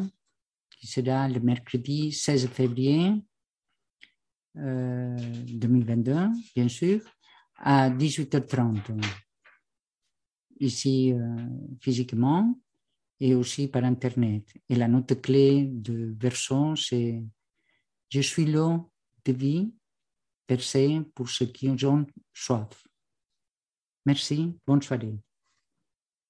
qui 0.71 0.87
sera 0.87 1.27
le 1.27 1.39
mercredi 1.39 2.11
16 2.11 2.47
février 2.47 3.13
2022, 4.55 6.11
euh, 6.11 6.27
bien 6.55 6.67
sûr, 6.67 7.01
à 7.57 7.91
18h30, 7.91 8.99
ici 10.59 11.13
euh, 11.13 11.35
physiquement 11.79 12.59
et 13.19 13.35
aussi 13.35 13.67
par 13.67 13.83
Internet. 13.83 14.51
Et 14.67 14.75
la 14.75 14.87
note 14.87 15.21
clé 15.21 15.67
de 15.67 16.15
Verseau, 16.19 16.75
c'est 16.75 17.21
Je 18.09 18.21
suis 18.21 18.45
l'eau 18.45 18.91
de 19.25 19.33
vie 19.33 19.71
percée 20.49 20.99
pour 21.13 21.29
ceux 21.29 21.45
qui 21.45 21.69
ont 21.69 22.07
soif. 22.33 22.87
Merci, 24.03 24.57
bonne 24.65 24.81
soirée. 24.81 25.15